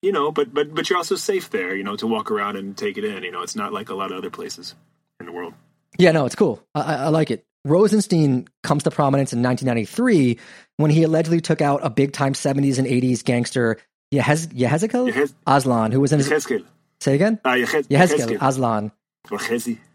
[0.00, 2.74] you know, but but but you're also safe there, you know, to walk around and
[2.74, 3.22] take it in.
[3.22, 4.74] You know, it's not like a lot of other places
[5.20, 5.52] in the world.
[5.98, 6.62] Yeah, no, it's cool.
[6.74, 7.44] I, I I like it.
[7.64, 10.38] Rosenstein comes to prominence in 1993
[10.78, 13.78] when he allegedly took out a big time 70s and 80s gangster,
[14.12, 16.28] Yehez, Yehezekel Yehez- Aslan, who was in his.
[16.28, 16.64] Yechezkel.
[17.00, 17.40] Say again?
[17.44, 18.92] Ah, Yechez- Yehezekel Aslan.
[19.30, 19.38] Or.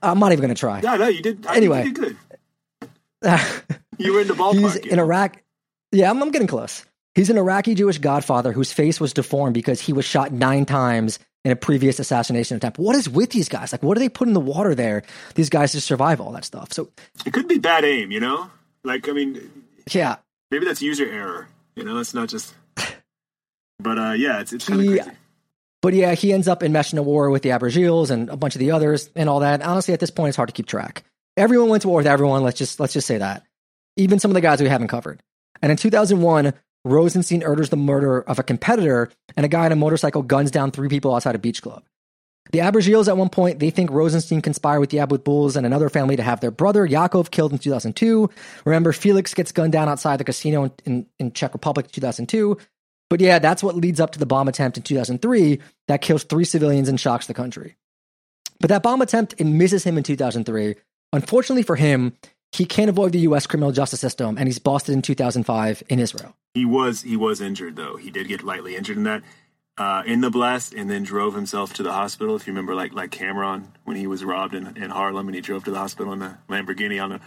[0.02, 0.80] I'm not even going to try.
[0.82, 1.46] No, no, you did.
[1.46, 1.86] I Anyway.
[1.86, 2.16] you did
[2.82, 2.90] good.
[4.00, 4.54] You were in the ballpark.
[4.60, 5.04] He's an know.
[5.04, 5.42] Iraq.
[5.92, 6.86] Yeah, I'm, I'm getting close.
[7.18, 11.18] He's an Iraqi Jewish godfather whose face was deformed because he was shot nine times
[11.44, 12.78] in a previous assassination attempt.
[12.78, 13.72] What is with these guys?
[13.72, 15.02] Like, what do they put in the water there?
[15.34, 16.72] These guys to survive all that stuff.
[16.72, 16.90] So,
[17.26, 18.52] It could be bad aim, you know.
[18.84, 19.50] Like I mean,
[19.92, 20.18] yeah,
[20.52, 21.48] maybe that's user error.
[21.76, 22.54] You know, it's not just.
[23.80, 25.12] But uh, yeah, it's it's kind of He- crazy.
[25.82, 28.56] but yeah, he ends up enmeshed in a war with the Abergils and a bunch
[28.56, 29.62] of the others and all that.
[29.62, 31.04] Honestly, at this point, it's hard to keep track.
[31.36, 32.44] Everyone went to war with everyone.
[32.44, 33.44] Let's just let's just say that.
[33.96, 35.22] Even some of the guys we haven't covered.
[35.62, 36.54] And in 2001,
[36.86, 40.72] Rosenstein orders the murder of a competitor, and a guy on a motorcycle guns down
[40.72, 41.84] three people outside a beach club.
[42.52, 46.16] The Abergils, at one point, they think Rosenstein conspired with the Abutbuls and another family
[46.16, 48.30] to have their brother Yaakov killed in 2002.
[48.64, 52.58] Remember, Felix gets gunned down outside the casino in, in, in Czech Republic in 2002.
[53.10, 56.46] But yeah, that's what leads up to the bomb attempt in 2003 that kills three
[56.46, 57.76] civilians and shocks the country.
[58.60, 60.76] But that bomb attempt it misses him in 2003.
[61.14, 62.14] Unfortunately for him,
[62.52, 63.46] he can't avoid the U.S.
[63.46, 66.36] criminal justice system, and he's busted in 2005 in Israel.
[66.54, 67.98] He was he was injured though.
[67.98, 69.24] He did get lightly injured in that
[69.78, 72.36] uh, in the blast, and then drove himself to the hospital.
[72.36, 75.42] If you remember, like like Cameron when he was robbed in, in Harlem, and he
[75.42, 77.20] drove to the hospital in a Lamborghini on the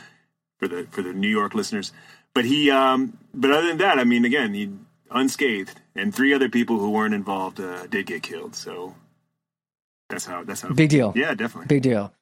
[0.58, 1.92] for the for the New York listeners.
[2.34, 4.70] But he, um, but other than that, I mean, again, he
[5.10, 8.54] unscathed, and three other people who weren't involved uh, did get killed.
[8.54, 8.94] So
[10.08, 11.12] that's how that's how Big deal.
[11.16, 11.66] Yeah, definitely.
[11.66, 12.12] Big deal.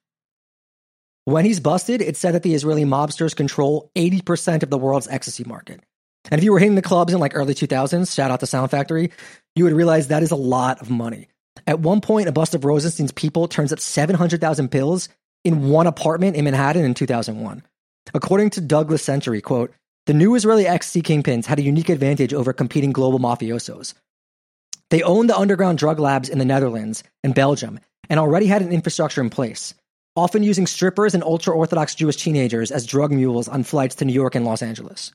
[1.29, 5.45] When he's busted, it's said that the Israeli mobsters control 80% of the world's ecstasy
[5.45, 5.83] market.
[6.31, 8.71] And if you were hitting the clubs in like early 2000s, shout out to Sound
[8.71, 9.13] Factory,
[9.55, 11.29] you would realize that is a lot of money.
[11.67, 15.11] At one point, a bust of Rosenstein's people turns up 700,000 pills
[15.45, 17.63] in one apartment in Manhattan in 2001.
[18.15, 19.75] According to Douglas Century, quote,
[20.07, 23.93] the new Israeli ecstasy kingpins had a unique advantage over competing global mafiosos.
[24.89, 28.73] They owned the underground drug labs in the Netherlands and Belgium and already had an
[28.73, 29.75] infrastructure in place,
[30.19, 34.13] often using strippers and ultra Orthodox Jewish teenagers as drug mules on flights to New
[34.13, 35.13] York and Los Angeles.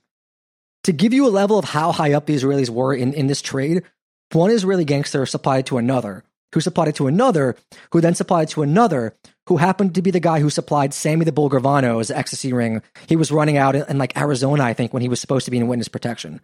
[0.85, 3.41] To give you a level of how high up the Israelis were in, in this
[3.41, 3.83] trade,
[4.31, 6.23] one Israeli gangster supplied to another,
[6.53, 7.55] who supplied to another,
[7.91, 9.13] who then supplied to another,
[9.47, 12.81] who happened to be the guy who supplied Sammy the Bull Gravano's ecstasy ring.
[13.07, 15.51] He was running out in, in like Arizona, I think, when he was supposed to
[15.51, 16.41] be in witness protection.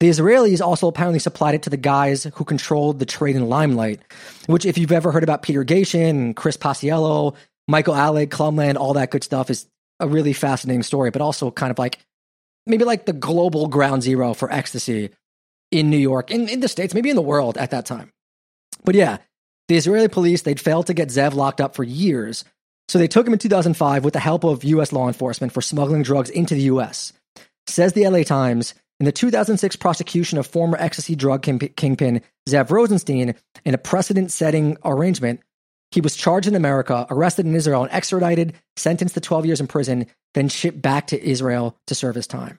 [0.00, 4.00] The Israelis also apparently supplied it to the guys who controlled the trade in Limelight,
[4.46, 7.34] which, if you've ever heard about Peter Gatien, Chris Paciello,
[7.68, 9.66] Michael Alig, Clubland, all that good stuff, is
[10.00, 11.98] a really fascinating story, but also kind of like
[12.66, 15.10] maybe like the global ground zero for ecstasy
[15.70, 18.10] in New York, in, in the States, maybe in the world at that time.
[18.84, 19.18] But yeah,
[19.68, 22.44] the Israeli police, they'd failed to get Zev locked up for years.
[22.88, 26.02] So they took him in 2005 with the help of US law enforcement for smuggling
[26.02, 27.12] drugs into the US.
[27.66, 33.34] Says the LA Times, In the 2006 prosecution of former ecstasy drug kingpin Zev Rosenstein
[33.64, 35.40] in a precedent setting arrangement,
[35.90, 39.66] he was charged in America, arrested in Israel, and extradited, sentenced to 12 years in
[39.66, 42.58] prison, then shipped back to Israel to serve his time.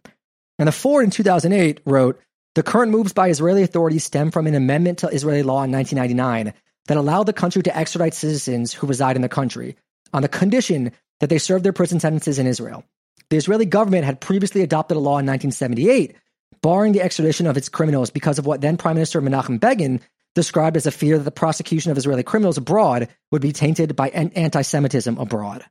[0.58, 2.20] And the Ford in 2008 wrote
[2.56, 6.54] The current moves by Israeli authorities stem from an amendment to Israeli law in 1999
[6.88, 9.78] that allowed the country to extradite citizens who reside in the country
[10.12, 12.84] on the condition that they serve their prison sentences in Israel.
[13.30, 16.16] The Israeli government had previously adopted a law in 1978
[16.62, 20.02] barring the extradition of its criminals because of what then Prime Minister Menachem Begin
[20.36, 24.10] described as a fear that the prosecution of Israeli criminals abroad would be tainted by
[24.10, 25.66] anti Semitism abroad.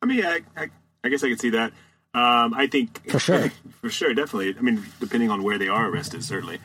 [0.00, 0.68] I mean, I, I,
[1.04, 1.72] I, guess I could see that.
[2.14, 4.54] Um, I think for sure, for sure, definitely.
[4.58, 6.58] I mean, depending on where they are arrested, certainly.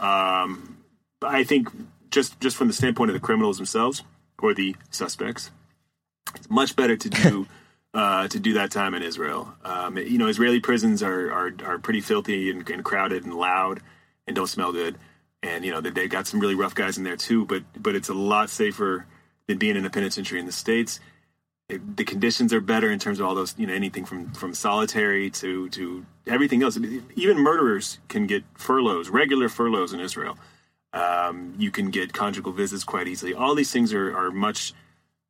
[0.00, 0.78] Um,
[1.22, 1.68] I think
[2.10, 4.02] just just from the standpoint of the criminals themselves
[4.38, 5.50] or the suspects,
[6.34, 7.46] it's much better to do
[7.94, 9.54] uh, to do that time in Israel.
[9.64, 13.80] Um, you know, Israeli prisons are are, are pretty filthy and, and, crowded and loud
[14.26, 14.98] and don't smell good.
[15.44, 17.44] And you know, they, they got some really rough guys in there too.
[17.44, 19.06] But but it's a lot safer
[19.46, 21.00] than being in a penitentiary in the states.
[21.68, 24.54] It, the conditions are better in terms of all those, you know, anything from from
[24.54, 26.78] solitary to to everything else.
[27.14, 30.38] Even murderers can get furloughs, regular furloughs in Israel.
[30.94, 33.34] Um, you can get conjugal visits quite easily.
[33.34, 34.72] All these things are, are much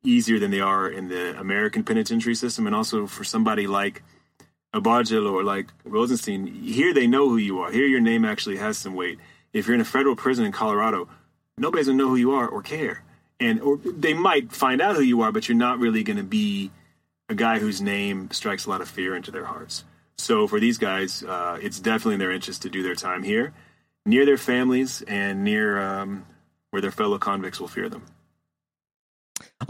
[0.03, 2.67] easier than they are in the American penitentiary system.
[2.67, 4.03] And also for somebody like
[4.73, 7.71] Abergil or like Rosenstein, here they know who you are.
[7.71, 9.17] Here your name actually has some weight.
[9.55, 11.07] If you're in a federal prison in Colorado,
[11.57, 13.03] nobody's gonna know who you are or care.
[13.39, 16.71] And or they might find out who you are, but you're not really gonna be
[17.29, 19.85] a guy whose name strikes a lot of fear into their hearts.
[20.17, 23.53] So for these guys, uh, it's definitely in their interest to do their time here,
[24.05, 26.25] near their families and near um,
[26.71, 28.03] where their fellow convicts will fear them.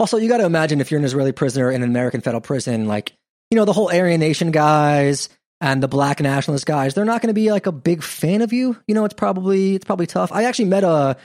[0.00, 2.86] Also, you got to imagine if you're an Israeli prisoner in an American federal prison,
[2.86, 3.12] like,
[3.50, 5.28] you know, the whole Aryan Nation guys
[5.60, 8.52] and the black nationalist guys, they're not going to be like a big fan of
[8.52, 8.76] you.
[8.86, 10.32] You know, it's probably, it's probably tough.
[10.32, 11.16] I actually met a,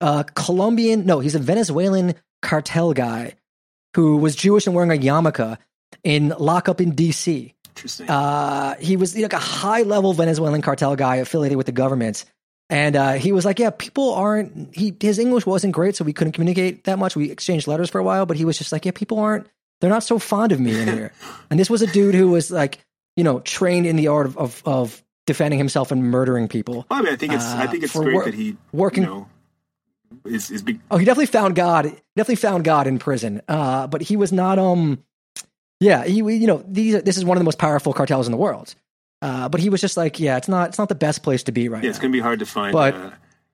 [0.00, 3.34] a Colombian, no, he's a Venezuelan cartel guy
[3.94, 5.58] who was Jewish and wearing a yarmulke
[6.02, 7.52] in lockup in DC.
[7.70, 8.08] Interesting.
[8.08, 12.24] Uh, he was like a high level Venezuelan cartel guy affiliated with the government.
[12.70, 16.14] And uh, he was like, "Yeah, people aren't." He his English wasn't great, so we
[16.14, 17.14] couldn't communicate that much.
[17.14, 19.46] We exchanged letters for a while, but he was just like, "Yeah, people aren't.
[19.80, 21.12] They're not so fond of me in here."
[21.50, 22.78] and this was a dude who was like,
[23.16, 26.86] you know, trained in the art of of, of defending himself and murdering people.
[26.90, 29.04] Well, I mean, I think it's uh, I think it's great wor- that he working.
[29.04, 29.28] You know,
[30.24, 31.86] is, is be- oh, he definitely found God.
[32.16, 33.42] Definitely found God in prison.
[33.48, 34.58] Uh, but he was not.
[34.58, 35.02] Um,
[35.80, 36.16] yeah, he.
[36.16, 37.02] You know, these.
[37.02, 38.74] This is one of the most powerful cartels in the world.
[39.22, 41.52] Uh, but he was just like, yeah, it's not it's not the best place to
[41.52, 41.90] be right yeah, now.
[41.90, 42.72] It's gonna be hard to find.
[42.72, 43.10] But uh,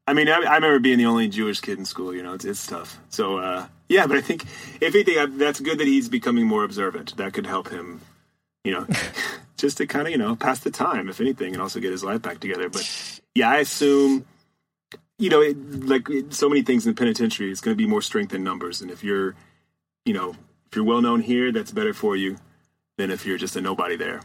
[0.07, 2.13] I mean, I, I, remember being the only Jewish kid in school.
[2.13, 2.99] You know, it's, it's tough.
[3.09, 4.45] So uh, yeah, but I think
[4.81, 7.17] if anything, that's good that he's becoming more observant.
[7.19, 8.01] That could help him.
[8.65, 8.87] You know,
[9.61, 12.05] just to kind of you know pass the time, if anything, and also get his
[12.05, 12.69] life back together.
[12.69, 14.27] But yeah, I assume.
[15.19, 18.01] You know, it, like so many things in the penitentiary, it's going to be more
[18.01, 18.81] strength in numbers.
[18.81, 19.35] And if you're,
[20.07, 20.31] you know,
[20.67, 22.39] if you're well known here, that's better for you
[22.97, 24.23] than if you're just a nobody there.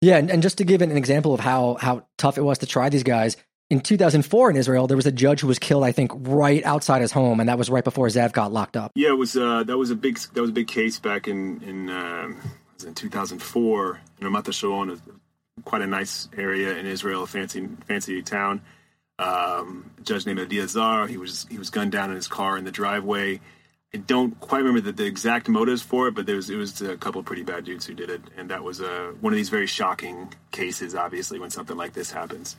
[0.00, 2.66] Yeah, and, and just to give an example of how how tough it was to
[2.66, 3.36] try these guys,
[3.70, 7.02] in 2004 in Israel, there was a judge who was killed, I think, right outside
[7.02, 8.90] his home, and that was right before Zev got locked up.
[8.94, 9.36] Yeah, it was.
[9.36, 10.18] Uh, that was a big.
[10.34, 12.30] That was a big case back in in uh,
[12.84, 15.00] in 2004 in Ramat Hasharon,
[15.64, 18.62] quite a nice area in Israel, a fancy fancy town.
[19.18, 22.56] Um, a judge named Adi Azar, he was he was gunned down in his car
[22.56, 23.40] in the driveway.
[23.92, 26.80] I don't quite remember the, the, exact motives for it, but there was it was
[26.80, 29.48] a couple pretty bad dudes who did it, and that was uh, one of these
[29.48, 30.94] very shocking cases.
[30.94, 32.56] Obviously, when something like this happens,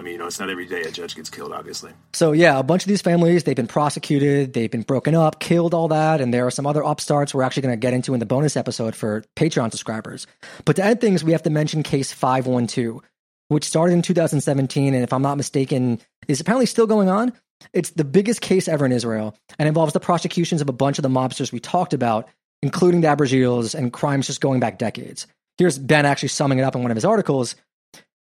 [0.00, 1.52] I mean, you know, it's not every day a judge gets killed.
[1.52, 5.40] Obviously, so yeah, a bunch of these families they've been prosecuted, they've been broken up,
[5.40, 8.14] killed, all that, and there are some other upstarts we're actually going to get into
[8.14, 10.26] in the bonus episode for Patreon subscribers.
[10.64, 13.02] But to end things, we have to mention case five one two,
[13.48, 17.34] which started in 2017, and if I'm not mistaken, is apparently still going on.
[17.74, 21.02] It's the biggest case ever in Israel and involves the prosecutions of a bunch of
[21.02, 22.26] the mobsters we talked about,
[22.62, 25.26] including the Abergils and crimes just going back decades.
[25.58, 27.54] Here's Ben actually summing it up in one of his articles.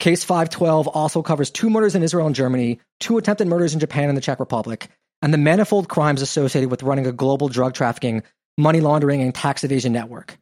[0.02, 4.10] Case 512 also covers two murders in Israel and Germany, two attempted murders in Japan
[4.10, 4.90] and the Czech Republic,
[5.22, 8.24] and the manifold crimes associated with running a global drug trafficking,
[8.58, 10.40] money laundering, and tax evasion network.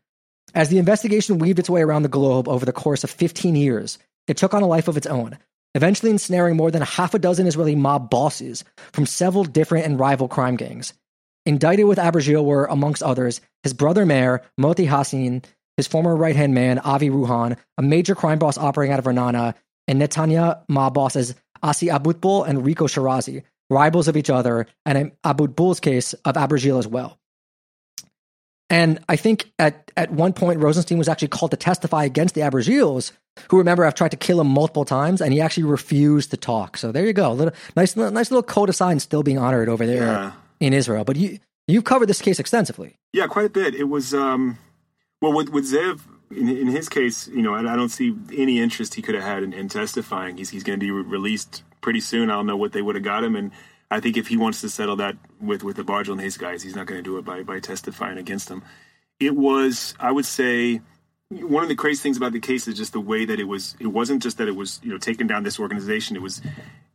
[0.55, 3.97] As the investigation weaved its way around the globe over the course of 15 years,
[4.29, 5.37] it took on a life of its own,
[5.75, 8.63] eventually ensnaring more than half a dozen Israeli mob bosses
[8.93, 10.93] from several different and rival crime gangs.
[11.45, 15.43] Indicted with Abergil were, amongst others, his brother Meir, Moti Hassin,
[15.79, 19.53] his former right hand man, Avi Ruhan, a major crime boss operating out of Ra'anana,
[19.87, 25.11] and Netanya mob bosses Asi Abutbul and Rico Shirazi, rivals of each other, and in
[25.23, 27.17] Abutbul's case, of Abergil as well.
[28.69, 32.41] And I think at, at one point, Rosenstein was actually called to testify against the
[32.41, 33.13] Abergils
[33.49, 36.75] who remember I've tried to kill him multiple times, and he actually refused to talk.
[36.75, 39.85] So there you go, little nice, nice little code of sign still being honored over
[39.85, 40.31] there Yeah.
[40.59, 41.05] in Israel.
[41.05, 42.97] But you you've covered this case extensively.
[43.13, 43.75] Yeah, quite a bit.
[43.75, 44.57] It was um,
[45.21, 46.01] well with with Zev
[46.31, 47.27] in, in his case.
[47.27, 50.37] You know, I, I don't see any interest he could have had in, in testifying.
[50.37, 52.29] He's he's going to be re- released pretty soon.
[52.29, 53.51] I don't know what they would have got him, and
[53.91, 56.63] I think if he wants to settle that with with the Bargel and his guys,
[56.63, 58.63] he's not going to do it by by testifying against them.
[59.19, 60.81] It was, I would say.
[61.31, 63.75] One of the crazy things about the case is just the way that it was.
[63.79, 66.15] It wasn't just that it was, you know, taking down this organization.
[66.15, 66.41] It was,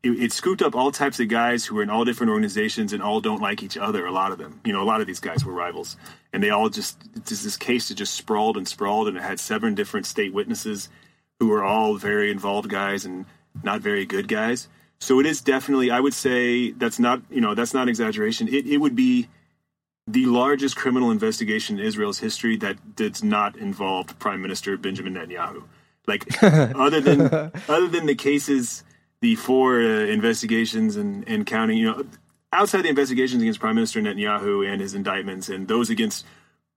[0.05, 3.03] it, it scooped up all types of guys who were in all different organizations and
[3.03, 4.07] all don't like each other.
[4.07, 5.97] A lot of them, you know, a lot of these guys were rivals,
[6.33, 9.75] and they all just this case that just sprawled and sprawled, and it had seven
[9.75, 10.89] different state witnesses
[11.41, 13.25] who were all very involved guys and
[13.63, 14.69] not very good guys.
[15.01, 18.49] So it is definitely, I would say, that's not, you know, that's not exaggeration.
[18.49, 19.29] It it would be
[20.07, 25.65] the largest criminal investigation in Israel's history that does not involve Prime Minister Benjamin Netanyahu.
[26.07, 28.85] Like other than other than the cases,
[29.21, 32.05] the four uh, investigations and and counting, you know,
[32.53, 36.25] outside the investigations against Prime Minister Netanyahu and his indictments and those against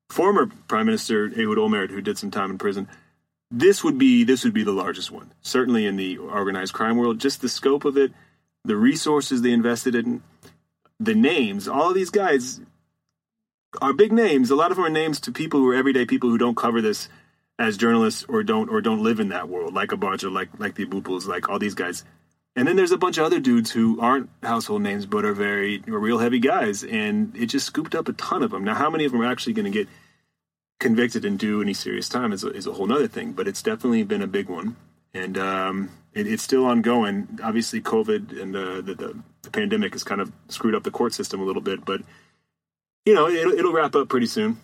[0.09, 2.87] former Prime Minister Ehud Olmert, who did some time in prison,
[3.51, 5.33] this would be this would be the largest one.
[5.41, 8.11] Certainly in the organized crime world, just the scope of it,
[8.65, 10.21] the resources they invested in,
[10.99, 12.59] the names, all of these guys
[13.81, 14.49] are big names.
[14.49, 16.81] A lot of them are names to people who are everyday people who don't cover
[16.81, 17.09] this
[17.59, 20.85] as journalists or don't or don't live in that world, like Abacha, like like the
[20.85, 22.03] Abutbuls, like all these guys.
[22.57, 25.83] And then there's a bunch of other dudes who aren't household names but are very
[25.87, 28.63] are real heavy guys, and it just scooped up a ton of them.
[28.63, 29.87] Now, how many of them are actually going to get
[30.79, 33.61] convicted and do any serious time is a, is a whole other thing, but it's
[33.61, 34.75] definitely been a big one,
[35.13, 37.39] and um, it, it's still ongoing.
[37.43, 41.39] Obviously, COVID and the, the the pandemic has kind of screwed up the court system
[41.39, 42.01] a little bit, but
[43.05, 44.59] you know it'll, it'll wrap up pretty soon.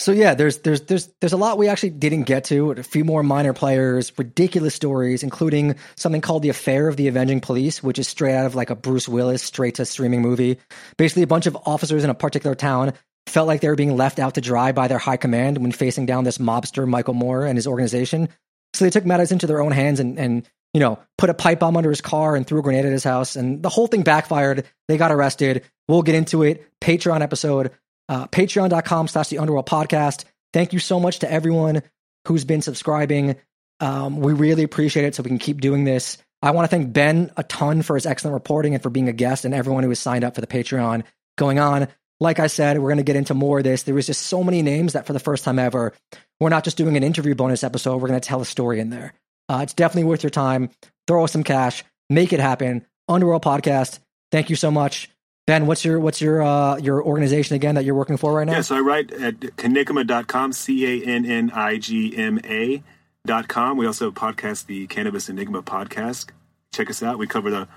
[0.00, 2.70] So yeah, there's there's there's there's a lot we actually didn't get to.
[2.70, 7.42] A few more minor players, ridiculous stories, including something called the Affair of the Avenging
[7.42, 10.56] Police, which is straight out of like a Bruce Willis straight to streaming movie.
[10.96, 12.94] Basically, a bunch of officers in a particular town
[13.26, 16.06] felt like they were being left out to dry by their high command when facing
[16.06, 18.30] down this mobster Michael Mor and his organization.
[18.72, 21.60] So they took matters into their own hands and and you know put a pipe
[21.60, 24.02] bomb under his car and threw a grenade at his house, and the whole thing
[24.02, 24.64] backfired.
[24.88, 25.62] They got arrested.
[25.88, 26.66] We'll get into it.
[26.80, 27.72] Patreon episode
[28.10, 30.24] uh, patreon.com slash the underworld podcast.
[30.52, 31.82] Thank you so much to everyone
[32.26, 33.36] who's been subscribing.
[33.78, 36.18] Um, we really appreciate it so we can keep doing this.
[36.42, 39.12] I want to thank ben a ton for his excellent reporting and for being a
[39.12, 41.04] guest and everyone who has signed up for the patreon
[41.38, 41.88] going on.
[42.18, 43.84] Like i said we're going to get into more of this.
[43.84, 45.94] There was just so many names that for the first time ever
[46.40, 48.90] we're not just doing an interview bonus episode we're going to tell a story in
[48.90, 49.14] there.
[49.48, 50.70] Uh, it's definitely worth your time.
[51.06, 51.84] Throw us some cash.
[52.08, 52.86] Make it happen.
[53.08, 54.00] Underworld podcast
[54.32, 55.08] thank you so much
[55.46, 58.52] Ben, what's your what's your uh, your organization again that you're working for right now?
[58.52, 62.82] Yeah, so I write at cannigma.com, C A N N I G M A
[63.26, 63.76] dot com.
[63.76, 66.30] We also have a podcast, the Cannabis Enigma podcast.
[66.72, 67.18] Check us out.
[67.18, 67.68] We cover the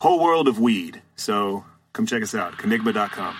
[0.00, 1.02] whole world of weed.
[1.16, 3.34] So come check us out, cannigma.com.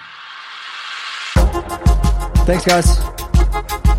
[2.47, 3.97] Thanks, guys.